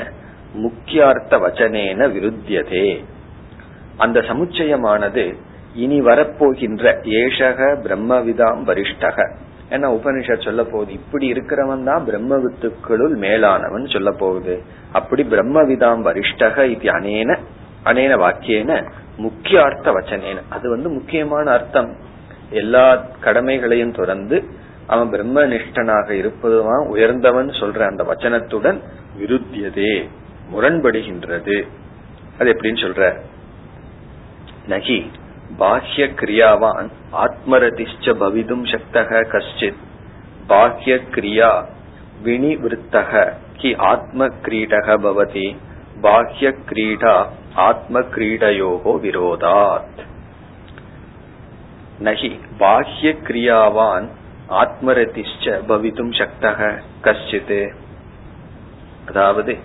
[0.54, 3.04] முக்கியார்த்த வச்சனேன விருத்தியதே.
[3.96, 5.34] அந்த சமுச்சயமானது
[5.74, 9.36] இனி வரப்போகின்ற ஏஷக பிரம்மவிதாம் வரிஷ்டக.
[9.70, 14.62] ஏன்னா உபனிஷத் சொல்ல போகுது இப்படி இருக்கிறவன் தான் பிரம்ம வித்துக்களுள் மேலானவன் சொல்ல போகுது.
[14.92, 17.38] அப்படி பிரம்மவிதாம் வரிஷ்டக இது அனேன
[17.84, 21.96] அனேன வாக்கியேன முக்கிய அர்த்த வச்சனேன அது வந்து முக்கியமான அர்த்தம்.
[22.50, 24.44] எல்லா கடமைகளையும் துறந்து
[24.86, 28.78] அவன் பிரம்ம நிஷ்டனாக இருப்பதுதான் உயர்ந்தவன் சொல்ற அந்த வச்சனத்துடன்
[29.18, 30.08] விருத்தியதே.
[30.52, 31.68] முரண்படுகின்றது.
[32.38, 33.20] அது எப்படின்னு சொல்ற?
[34.68, 35.10] நகி
[35.58, 39.80] பாஹ்ய கிரியாவான் ஆத்மரதிஷ்ட பவிதும் சக்தக கஷ்டித்.
[40.48, 41.64] பாஹ்ய கிரியா
[42.24, 45.56] வினிவிருத்தக கி ஆத்ம கிரீடக பவதி.
[46.02, 50.04] பாஹ்ய கிரீடா ஆத்ம கிரீடயோகோ விரோதாத்.
[52.04, 54.08] நகி பாஹ்ய கிரியாவான்
[54.48, 57.74] ஆத்மரதிஷ்ட பவிதும் சக்தக கஷ்டித்.
[59.08, 59.58] அதாவது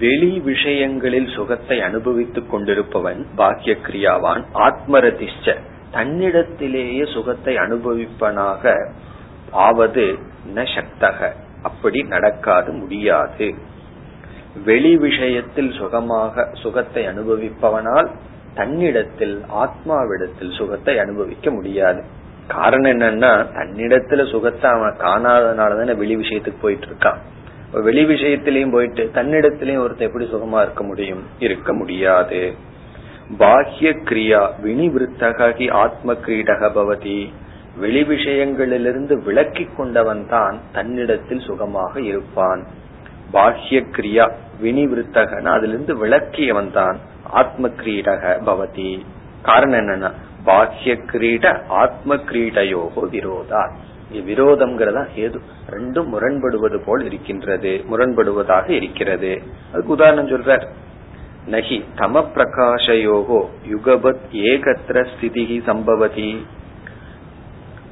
[0.00, 5.56] வெளி விஷயங்களில் சுகத்தை அனுபவித்துக் கொண்டிருப்பவன் பாக்கிய கிரியாவான் ஆத்மரதிஷ்ட.
[5.92, 8.92] தன்னிடத்திலேயே சுகத்தை அனுபவிப்பனாக
[9.50, 10.18] ஆவது
[10.54, 11.32] ந சக்தக.
[11.62, 13.54] அப்படி நடக்காது முடியாது.
[14.64, 18.10] வெளி விஷயத்தில் சுகமாக சுகத்தை அனுபவிப்பவனால்
[18.54, 22.04] தன்னிடத்தில் ஆத்மாவிடத்தில் சுகத்தை அனுபவிக்க முடியாது.
[22.46, 27.18] காரணம் என்னன்னா தன்னிடத்துல சுகத்தை அவன் காணாதனாலதானே வெளி விஷயத்துக்கு போயிட்டு இருக்கான்.
[27.82, 31.22] வெளி விஷயத்திலையும் போயிட்டு தன்னிடத்திலையும் ஒருத்தர் எப்படி சுகமா இருக்க முடியும்?
[31.38, 32.54] இருக்க முடியாது.
[33.38, 37.30] பாஹ்ய கிரியா வினிவிருத்தகி ஆத்ம கிரீடக பவதி.
[37.76, 42.62] வெளி விஷயங்களிலிருந்து விளக்கி கொண்டவன் தான் தன்னிடத்தில் சுகமாக இருப்பான்.
[43.32, 44.30] பாஹ்ய கிரியா
[44.62, 46.98] வினிவிருத்தகன் அதிலிருந்து விளக்கியவன் தான்
[47.30, 49.02] ஆத்ம கிரீடக பவதி.
[49.42, 50.10] காரணம் என்னன்னா
[50.46, 53.72] பாஹ்ய கிரீட ஆத்ம கிரீடையோகோ விரோதா
[54.20, 55.40] விரோதம்ங்கிறதா ஏது
[55.70, 57.84] ரெண்டும் முரண்படுவது போல் இருக்கின்றது.
[57.90, 59.42] முரண்படுவதாக இருக்கிறது.
[59.72, 60.66] அதுக்கு உதாரணம் சொல்றார்.
[61.50, 66.46] நகி தம பிரகாஷயோகோ யுகபத் ஏகத்திர ஸ்திதிகி சம்பவதி.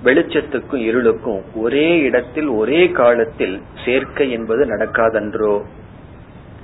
[0.05, 5.63] வெளிச்சத்துக்கும் இருளுக்கும் ஒரே இடத்தில் ஒரே காலத்தில் சேர்க்கை என்பது நடக்காதன்றோ?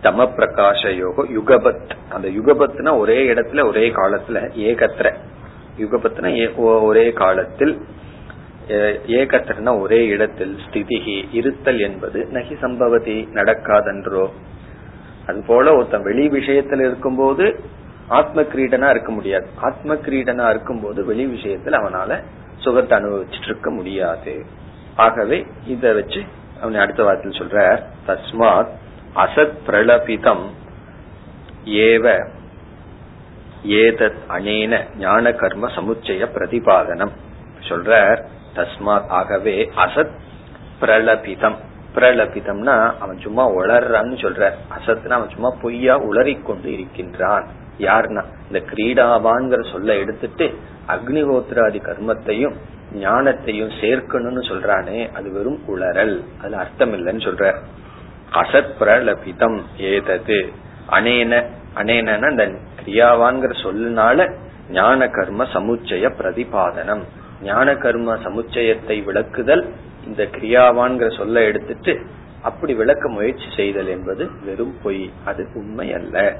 [0.02, 1.90] தம பிரகாஷயோகோ யுகபத்.
[2.08, 5.12] அந்த யுகபத்னா ஒரே இடத்துல ஒரே காலத்துல ஏகத்திர.
[5.78, 7.80] யுகபத்னா ஒரே காலத்தில்
[9.18, 14.30] ஏகத்திரனா ஒரே இடத்தில் ஸ்திதிகி இருத்தல் என்பது நகி சம்பவதி நடக்காதன்றோ.
[15.26, 17.60] அது போல ஒருத்தன் வெளி விஷயத்துல இருக்கும்போது
[18.08, 19.46] ஆத்ம கிரீடனா இருக்க முடியாது.
[19.56, 22.22] ஆத்ம கிரீடனா இருக்கும்போது வெளி விஷயத்தில் அவனால
[22.56, 24.46] சுகத்தை அனுபவிச்சுட்டு இருக்க முடியாது.
[24.96, 26.22] ஆகவே இத வச்சு
[26.60, 28.68] அவன் அடுத்த வாரத்தில் சொல்ற தஸ்மாத்
[29.14, 30.44] அசத் பிரலபிதம்
[31.64, 32.26] ஏவ
[33.64, 37.14] ஏதத் அனேன ஞான கர்ம சமுச்சய பிரதிபாதனம்.
[37.68, 38.22] சொல்ற
[38.54, 40.18] தஸ்மாத் ஆகவே அசத்
[40.80, 41.54] பிரலபிதம்.
[41.94, 44.50] பிரலபிதம்னா அவன் சும்மா உளர்றான்னு சொல்ற.
[44.78, 47.48] அசத்னா அவன் சும்மா பொய்யா உளறிக்கொண்டு இருக்கின்றான்.
[47.78, 52.54] யாருன்னா இந்த கிரீடாவான்கிற சொல்ல எடுத்துட்டு அக்னிஹோத்ராதி கர்மத்தையும்
[52.94, 56.24] ஞானத்தையும் சேர்க்கணும்னு சொல்றானே அது வெறும் உளறல்.
[56.38, 57.54] அதுல அர்த்தம் இல்லைன்னு சொல்ற.
[58.32, 60.52] அசத் பிரலபிதம் ஏதது.
[60.90, 61.44] அனேன
[61.76, 64.36] அனேனன்னா அந்த கிரியாவான்கிற சொல்லுனால
[64.70, 67.02] ஞான கர்ம சமுச்சய பிரதிபாதனம்.
[67.42, 69.68] ஞான கர்ம சமுச்சயத்தை விளக்குதல்
[70.06, 72.06] இந்த கிரியாவான்கிற சொல்ல எடுத்துட்டு
[72.42, 76.38] அப்படி விளக்க முயற்சி செய்தல் என்பது வெறும் பொய் அது உண்மை அல்ல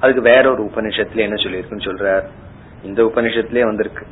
[0.00, 2.22] அதுக்கு வேற ஒரு உபனிஷத்துல என்ன சொல்லியிருக்குன்னு சொல்றார்?
[2.82, 4.06] இந்த உபனிஷத்திலே வந்திருக்கு.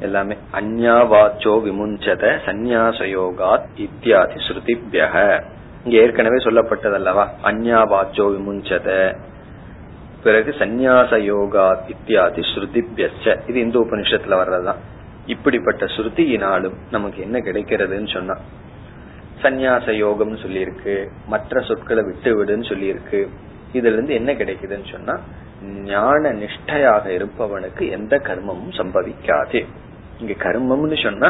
[0.00, 5.42] எல்லாமே அந்யா வாச்சோ விமுஞ்சத சந்நியாசயோகாத் இத்தியாதி ஸ்ருதிபியக.
[5.84, 7.26] இங்க ஏற்கனவே சொல்லப்பட்டதல்லவா?
[7.42, 9.16] அந்யா வாச்சோ விமுஞ்சத.
[10.24, 13.24] பிறகு சந்நியாச யோகா இத்தியாதி ஸ்ருதிபியச்ச.
[13.48, 14.80] இது இந்து உபனிஷத்துல வர்றதுதான்.
[15.26, 18.36] இப்படிப்பட்ட ஸ்ருதியினாலும் நமக்கு என்ன கிடைக்கிறதுன்னு சொன்னா
[19.42, 20.94] சந்நியாச யோகம் சொல்லியிருக்கு
[21.26, 23.20] மற்ற சொற்களை விட்டு விடுன்னு சொல்லியிருக்கு.
[23.72, 25.14] இதுல இருந்து என்ன கிடைக்குதுன்னு சொன்னா
[25.84, 29.60] ஞான நிஷ்டையாக இருப்பவனுக்கு எந்த கர்மமும் சம்பவிக்காது.
[30.20, 31.28] இங்க கர்மம்னு சொன்னா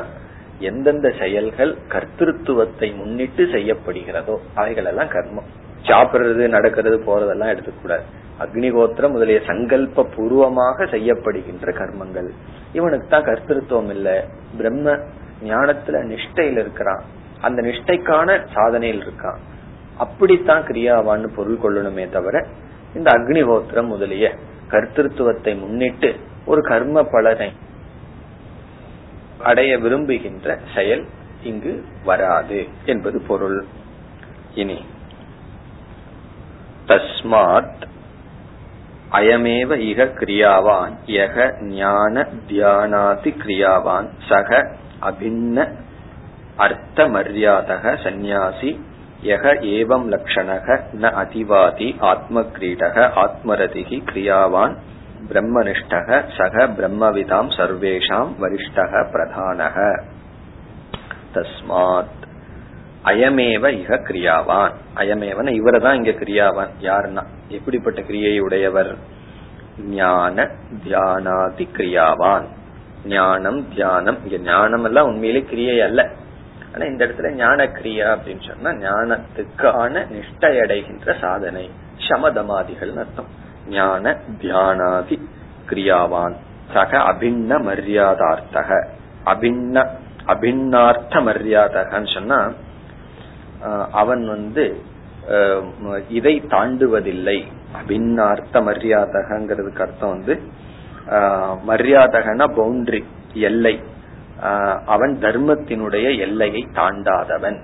[0.58, 5.48] எந்தெந்த செயல்கள் கர்த்திருவத்தை முன்னிட்டு செய்யப்படுகிறதோ அவைகளெல்லாம் கர்மம்.
[5.82, 8.02] சாப்பிடுறது நடக்கிறது போறதெல்லாம் எடுத்துக்கூடாது
[8.40, 12.28] அக்னிகோத்திரம் முதலிய சங்கல்ப பூர்வமாக செய்யப்படுகின்ற கர்மங்கள்.
[12.72, 14.24] இவனுக்கு தான் கர்த்திருவம் இல்ல.
[14.56, 14.90] பிரம்ம
[15.44, 17.02] ஞானத்துல நிஷ்டையில் இருக்கிறான்.
[17.40, 19.36] அந்த நிஷ்டைக்கான சாதனையில் இருக்கான்.
[19.98, 22.46] அப்படித்தான் கிரியாவான்னு பொருள் கொள்ளணுமே தவிர
[22.94, 24.34] இந்த அக்னிகோத்திரம் முதலிய
[24.70, 26.14] கர்த்திருத்துவத்தை முன்னிட்டு
[26.44, 27.52] ஒரு கர்ம பலனை
[29.42, 31.04] அடைய விரும்புகின்ற செயல்
[31.42, 33.64] இங்கு வராது என்பது பொருள்.
[34.54, 34.84] இனி
[36.92, 37.82] தஸ்மாத்
[39.12, 41.36] அயமேவ இக கிரியாவான் யக
[41.72, 42.14] ஞான
[42.48, 44.50] தியானாதி கிரியாவான் சக
[45.08, 45.66] அபின்ன
[46.58, 48.70] அர்த்த மரியாதக சந்நியாசி
[49.22, 50.66] யக ஏவம் லக்ஷணக
[51.02, 54.74] ந அதிவாதி ஆத்ம கிரீடக ஆத்மரதிகி கிரியாவான்
[55.28, 59.76] பிரம்மனிஷ்டக சக பிரம்மவிதாம் சர்வேஷாம் வரிஷ்டக பிரதானக
[61.36, 62.18] தஸ்மாத்
[63.04, 64.72] அயமேவ இக கிரியாவான்.
[64.96, 66.68] அயமேவன் இவரதான் இங்க கிரியாவான்.
[66.80, 67.22] யாருன்னா?
[67.48, 68.96] எப்படிப்பட்ட கிரியை உடையவர்?
[69.78, 70.50] ஞான
[70.84, 72.46] தியானாதி கிரியாவான்.
[73.06, 74.18] ஞானம் தியானம்.
[74.24, 76.08] இங்க ஞானம் எல்லாம் உண்மையிலே கிரியை அல்ல.
[76.74, 81.70] ஆனா இந்த இடத்துல ஞான கிரியா அப்படின்னு சொன்னா ஞானத்துக்கான நிஷ்டையடைகின்ற சாதனை.
[82.08, 83.26] சமதமாதிகள் அர்த்தம்.
[83.68, 85.20] ஞான தியானாதி
[85.68, 86.34] கிரியாவான்.
[86.72, 88.86] சக அபின்ன மரியாதார்த்தக.
[89.24, 89.86] அபின்ன
[90.26, 92.52] அபின்னார்த்த மரியாதகன்னு சொன்னா
[93.92, 94.64] அவன் வந்து
[96.08, 97.38] இதை தாண்டுவதில்லை.
[97.78, 100.34] அபின்னார்த்த மரியாதகங்கிறதுக்கு அர்த்தம் வந்து
[101.70, 103.02] மரியாதகனா பவுண்டரி
[103.48, 103.74] எல்லை.
[104.94, 107.58] அவன் தர்மத்தினுடைய எல்லையை தாண்டாதவன்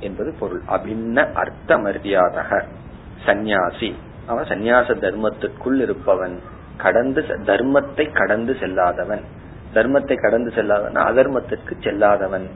[0.00, 0.62] என்பது பொருள்.
[0.76, 2.60] அபின்ன அர்த்த மரியாதக
[3.26, 3.90] சந்நியாசி.
[4.30, 6.36] அவன் சந்நியாச தர்மத்திற்குள் இருப்பவன்.
[6.84, 9.24] கடந்து தர்மத்தை கடந்து செல்லாதவன்.
[9.74, 12.46] தர்மத்தை கடந்து செல்லாதவன் அதர்மத்திற்கு செல்லாதவன்.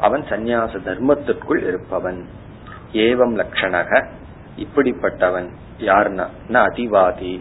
[0.00, 2.28] அவன் சந்நியாச தர்மத்திற்குள் இருப்பவன்.
[2.92, 4.06] ஏவம் லட்சணக
[4.56, 5.50] இப்படிப்பட்டவன்.
[5.78, 7.40] யார்னா அதிவாதி.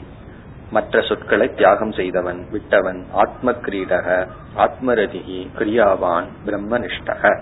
[0.71, 3.05] மற்ற சொற்களை தியாகம் செய்தவன் விட்டவன்.
[3.11, 7.41] ஆத்ம கிரீடக ஆத்மரதிகி கிரியாவான் பிரம்மனிஷ்டக.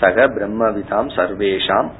[0.00, 1.90] சக பிரம்மவிதாம் சர்வேஷாம்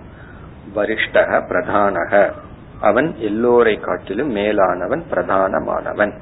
[0.74, 2.32] வரிஷ்டக பிரதானக.
[2.80, 6.20] அவன் எல்லோரை காட்டிலும் மேலானவன் பிரதானமானவன்.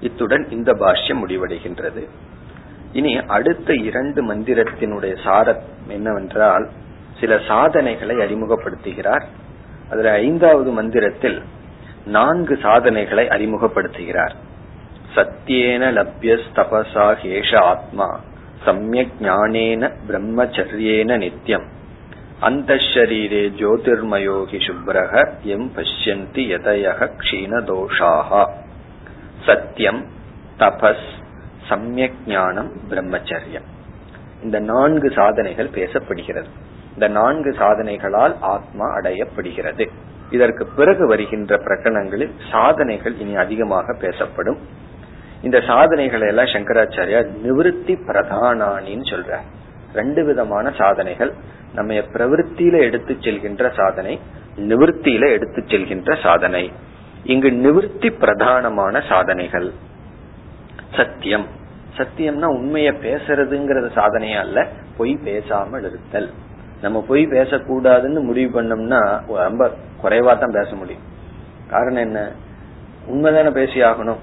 [0.00, 2.08] இத்துடன் இந்த பாஷ்யம் முடிவடைகின்றது.
[2.92, 6.68] இனி அடுத்த இரண்டு மந்திரத்தினுடைய சாரம் என்னவென்றால்
[7.20, 9.24] சில சாதனைகளை அறிமுகப்படுத்துகிறார்.
[9.90, 11.42] அதுல ஐந்தாவது மந்திரத்தில்
[12.06, 14.34] நான்கு சாதனைகளை அறிமுகப்படுத்துகிறார்.
[15.14, 18.20] சத்தியேன லப்யஸ் தபசா ஹேஷ ஆத்மா
[18.64, 21.66] சமயக் ஞானேன பிரம்மச்சரியேன நித்தியம்
[22.40, 25.12] அந்த ஷரீரே ஜோதிர்மயோகி சுப்ரக
[25.44, 28.30] எம் பஷ்யந்தி யதயக க்ஷீணதோஷாக
[29.46, 30.02] சத்தியம்
[30.58, 31.08] தபஸ்
[31.68, 33.68] சமயக் ஞானம் பிரம்மச்சரியம்.
[34.42, 36.46] இந்த நான்கு சாதனைகள் பேசப்படுகிறது.
[36.94, 39.88] இந்த நான்கு சாதனைகளால் ஆத்மா அடையப்படுகிறது.
[40.30, 44.58] இதற்கு பிறகு வருகின்ற பிரகடனங்களில் சாதனைகள் இனி அதிகமாக பேசப்படும்.
[45.42, 49.36] இந்த சாதனைகளை எல்லாம் சங்கராச்சாரியா நிவிருத்தி பிரதானானின்னு சொல்ற
[49.94, 51.32] ரெண்டு விதமான சாதனைகள்.
[51.74, 54.20] நம்ம பிரவருத்தியில எடுத்து செல்கின்ற சாதனை
[54.56, 56.72] நிவிருத்தியில எடுத்து செல்கின்ற சாதனை.
[57.24, 59.72] இங்கு நிவிருத்தி பிரதானமான சாதனைகள்.
[60.96, 61.46] சத்தியம்.
[61.96, 64.66] சத்தியம்னா உண்மைய பேசுறதுங்கிறது சாதனையா அல்ல
[64.96, 66.30] பொய் பேசாமல் இருத்தல்.
[66.82, 69.70] நம்ம பொய் பேசக்கூடாதுன்னு முடிவு பண்ணோம்னா ரொம்ப
[70.02, 71.02] குறைவா தான் பேச முடியும்.
[71.70, 72.30] காரணம் என்ன?
[73.10, 74.16] உண்மைதானே பேசி ஆகணும்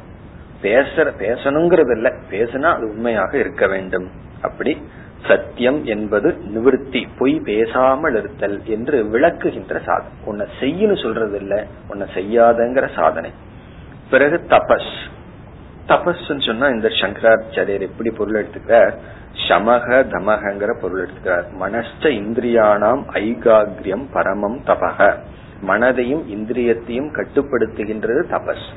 [0.61, 2.13] பேசுற பேசணுங்கிறது இல்ல.
[2.31, 4.11] பேசுனா அது உண்மையாக இருக்க வேண்டும்.
[4.41, 4.81] அப்படி
[5.27, 10.11] சத்தியம் என்பது நிவிருத்தி பொய் பேசாமல் இருத்தல் என்று விளக்குகின்ற சாதனை.
[10.25, 13.31] உன்னை செய்யணும் சொல்றது இல்ல உன்னை செய்யாதங்கிற சாதனை.
[14.09, 14.93] பிறகு தபஸ்.
[15.89, 18.91] தபஸ்ன்னு சொன்னா இந்த சங்கராச்சாரியர் எப்படி பொருள் எடுத்துக்கிறார்?
[19.47, 21.43] சமக தமகங்கிற பொருள் எடுத்துக்கிறார்.
[21.59, 25.15] மனஷ்ட இந்திரியானாம் ஐகாகிரியம் பரமம் தபக.
[25.67, 28.67] மனதையும் இந்திரியத்தையும் கட்டுப்படுத்துகின்றது தபஸ்.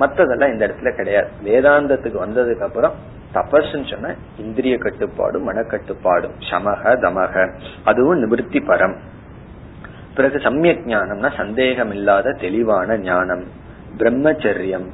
[0.00, 1.28] மத்ததெல்லாம் இந்த இடத்துல கிடையாது.
[1.44, 2.94] வேதாந்தத்துக்கு வந்ததுக்கு அப்புறம்
[3.34, 6.30] தபஸ்ன்னு சொன்ன இந்திரிய கட்டுப்பாடும் மனக்கட்டுப்பாடும்.
[6.50, 7.60] சமக தமக.
[7.84, 8.96] அதுவும் நிவர்த்தி பரம்.
[10.14, 13.44] பிறகு சமயக் ஞானம்னா சந்தேகம் இல்லாத தெளிவான ஞானம்.
[13.96, 14.88] பிரம்மச்சரியம்.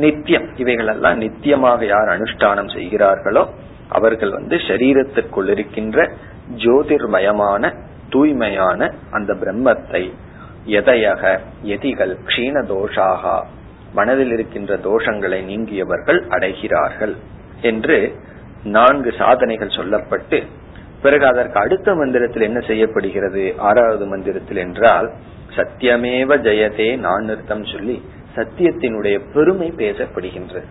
[0.00, 3.42] நித்தியம் இவைகளெல்லாம் நித்தியமாக யார் அனுஷ்டானம் செய்கிறார்களோ
[3.88, 5.98] அவர்கள் வந்து சரீரத்திற்குள் இருக்கின்ற
[6.64, 7.72] ஜோதிர்மயமான
[8.08, 10.02] தூய்மையான அந்த பிரம்மத்தை
[10.66, 11.22] எதையக
[11.62, 13.24] எதிகள் க்ஷீண தோஷாக
[13.92, 17.14] மனதில் இருக்கின்ற தோஷங்களை நீங்கியவர்கள் அடைகிறார்கள்
[17.60, 17.98] என்று
[18.64, 20.38] நான்கு சாதனைகள் சொல்லப்பட்டு
[21.02, 23.54] பிறகு அதற்கு அடுத்த மந்திரத்தில் என்ன செய்யப்படுகிறது?
[23.58, 25.08] ஆறாவது மந்திரத்தில் என்றால்
[25.56, 27.96] சத்தியமேவ ஜெயதே நான் நிறுத்தம் சொல்லி
[28.36, 30.68] சத்தியத்தினுடைய பெருமை பேசப்படுகின்றது.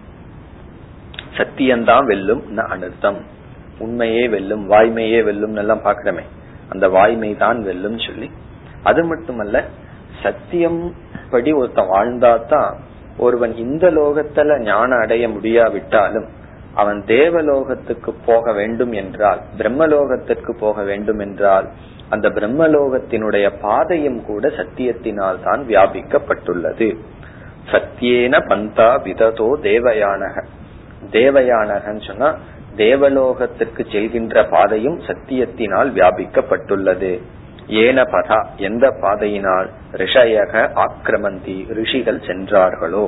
[1.37, 3.19] சத்தியம்தான் வெல்லும் அனர்த்தம்.
[3.79, 6.25] உண்மையே வெல்லும் வாய்மையே வெல்லும் எல்லாம் பாக்கிறமே
[6.69, 8.31] அந்த வாய்மை தான் வெல்லும் சொல்லி.
[8.83, 9.63] அது மட்டுமல்ல
[10.23, 10.93] சத்தியம்
[11.29, 12.73] படி ஒருத்தன் வாழ்ந்தாதான்
[13.17, 16.27] ஒருவன் இந்த லோகத்துல ஞானம் அடைய முடியாவிட்டாலும்
[16.73, 21.67] அவன் தேவலோகத்துக்கு போக வேண்டும் என்றால் பிரம்மலோகத்திற்கு போக வேண்டும் என்றால்
[22.09, 26.89] அந்த பிரம்மலோகத்தினுடைய பாதையும் கூட சத்தியத்தினால் தான் வியாபிக்கப்பட்டுள்ளது.
[27.71, 30.35] சத்தியேன பந்தா விததோ தேவயானக.
[31.17, 32.29] தேவயானகன்னு சொன்னா
[32.83, 37.11] தேவலோகத்திற்கு செல்கின்ற பாதையும் சத்தியத்தினால் வியாபிக்கப்பட்டுள்ளது.
[37.83, 39.69] ஏன பதா எந்த பாதையினால்
[40.01, 40.53] ரிஷயக
[40.85, 43.05] ஆக்கிரமந்தி ரிஷிகள் சென்றார்களோ.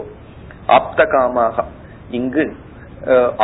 [0.78, 1.66] ஆப்தகாமாக
[2.20, 2.46] இங்கு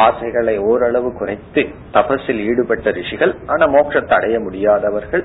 [0.05, 1.61] ஆசைகளை ஓரளவு குறைத்து
[1.95, 5.23] தபஸில் ஈடுபட்ட ரிஷிகள் ஆனா மோட்சத்தை அடைய முடியாதவர்கள்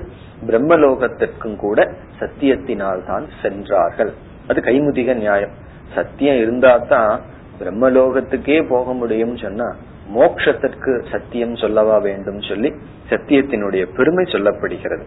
[0.49, 1.79] பிரம்மலோகத்திற்கும் கூட
[2.19, 4.11] சத்தியத்தினால் தான் சென்றார்கள்.
[4.49, 5.55] அது கைமுதிக நியாயம்.
[5.95, 7.13] சத்தியம் இருந்தா தான்
[7.59, 9.67] பிரம்மலோகத்துக்கே போக முடியும் சொன்னா
[10.13, 12.69] மோக்ஷத்திற்கு சத்தியம் சொல்லவா வேண்டும் சொல்லி
[13.09, 15.03] சத்தியத்தினுடைய பெருமை சொல்லப்படுகிறது.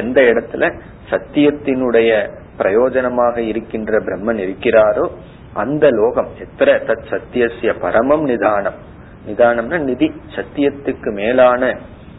[0.00, 0.64] எந்த இடத்துல
[1.10, 2.10] சத்தியத்தினுடைய
[2.58, 5.04] பிரயோஜனமாக இருக்கின்ற பிரம்மன் இருக்கிறாரோ
[5.62, 8.78] அந்த லோகம் எத்திர தத் சத்தியசிய பரமம் நிதானம்.
[9.26, 11.62] நிதானம்னா நிதி சத்தியத்துக்கு மேலான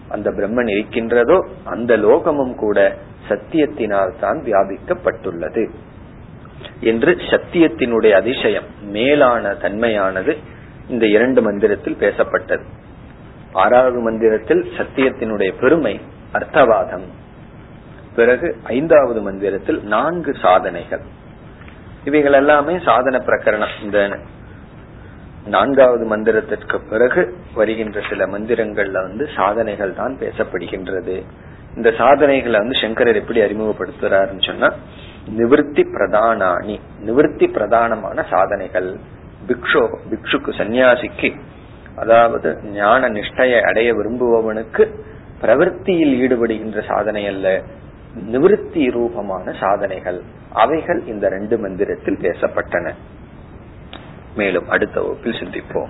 [0.09, 1.37] அந்த பிரம்மன் இருக்கின்றதோ
[1.73, 2.79] அந்த லோகமும் கூட
[3.29, 5.63] சத்தியத்தினால் தான் வியாபிக்கப்பட்டுள்ளது.
[6.79, 10.37] என்று சத்தியத்தினுடைய அதிசயம் மேலான தன்மையானது
[10.87, 12.63] இந்த இரண்டு மந்திரத்தில் பேசப்பட்டது.
[13.53, 15.99] ஆறாவது மந்திரத்தில் சத்தியத்தினுடைய பெருமை
[16.33, 17.05] அர்த்தவாதம்.
[18.15, 21.01] பிறகு ஐந்தாவது மந்திரத்தில் நான்கு சாதனைகள்.
[22.03, 23.83] இவைகள் எல்லாமே சாதன பிரகரணம்.
[23.83, 24.19] இந்த
[25.45, 31.23] நான்காவது மந்திரத்திற்கு பிறகு வருகின்ற சில மந்திரங்கள்ல வந்து சாதனைகள் தான் பேசப்படுகின்றது.
[31.75, 34.73] இந்த சாதனைகளை வந்து சங்கரர் எப்படி அறிமுகப்படுத்துறாருன்னு சொன்னா
[35.29, 38.97] நிவர்த்தி பிரதானானி நிவர்த்தி பிரதானமான சாதனைகள்.
[39.47, 41.35] பிக்ஷோ பிக்ஷுக்கு சன்னியாசிக்கு
[41.95, 44.95] அதாவது ஞான நிஷ்டையை அடைய விரும்புபவனுக்கு
[45.41, 47.61] பிரவருத்தியில் ஈடுபடுகின்ற சாதனை அல்ல.
[48.13, 50.21] நிவர்த்தி ரூபமான சாதனைகள்.
[50.51, 52.93] அவைகள் இந்த ரெண்டு மந்திரத்தில் பேசப்பட்டன.
[54.35, 55.89] மேலும் அடுத்த வகுப்பில் சிந்திப்போம்.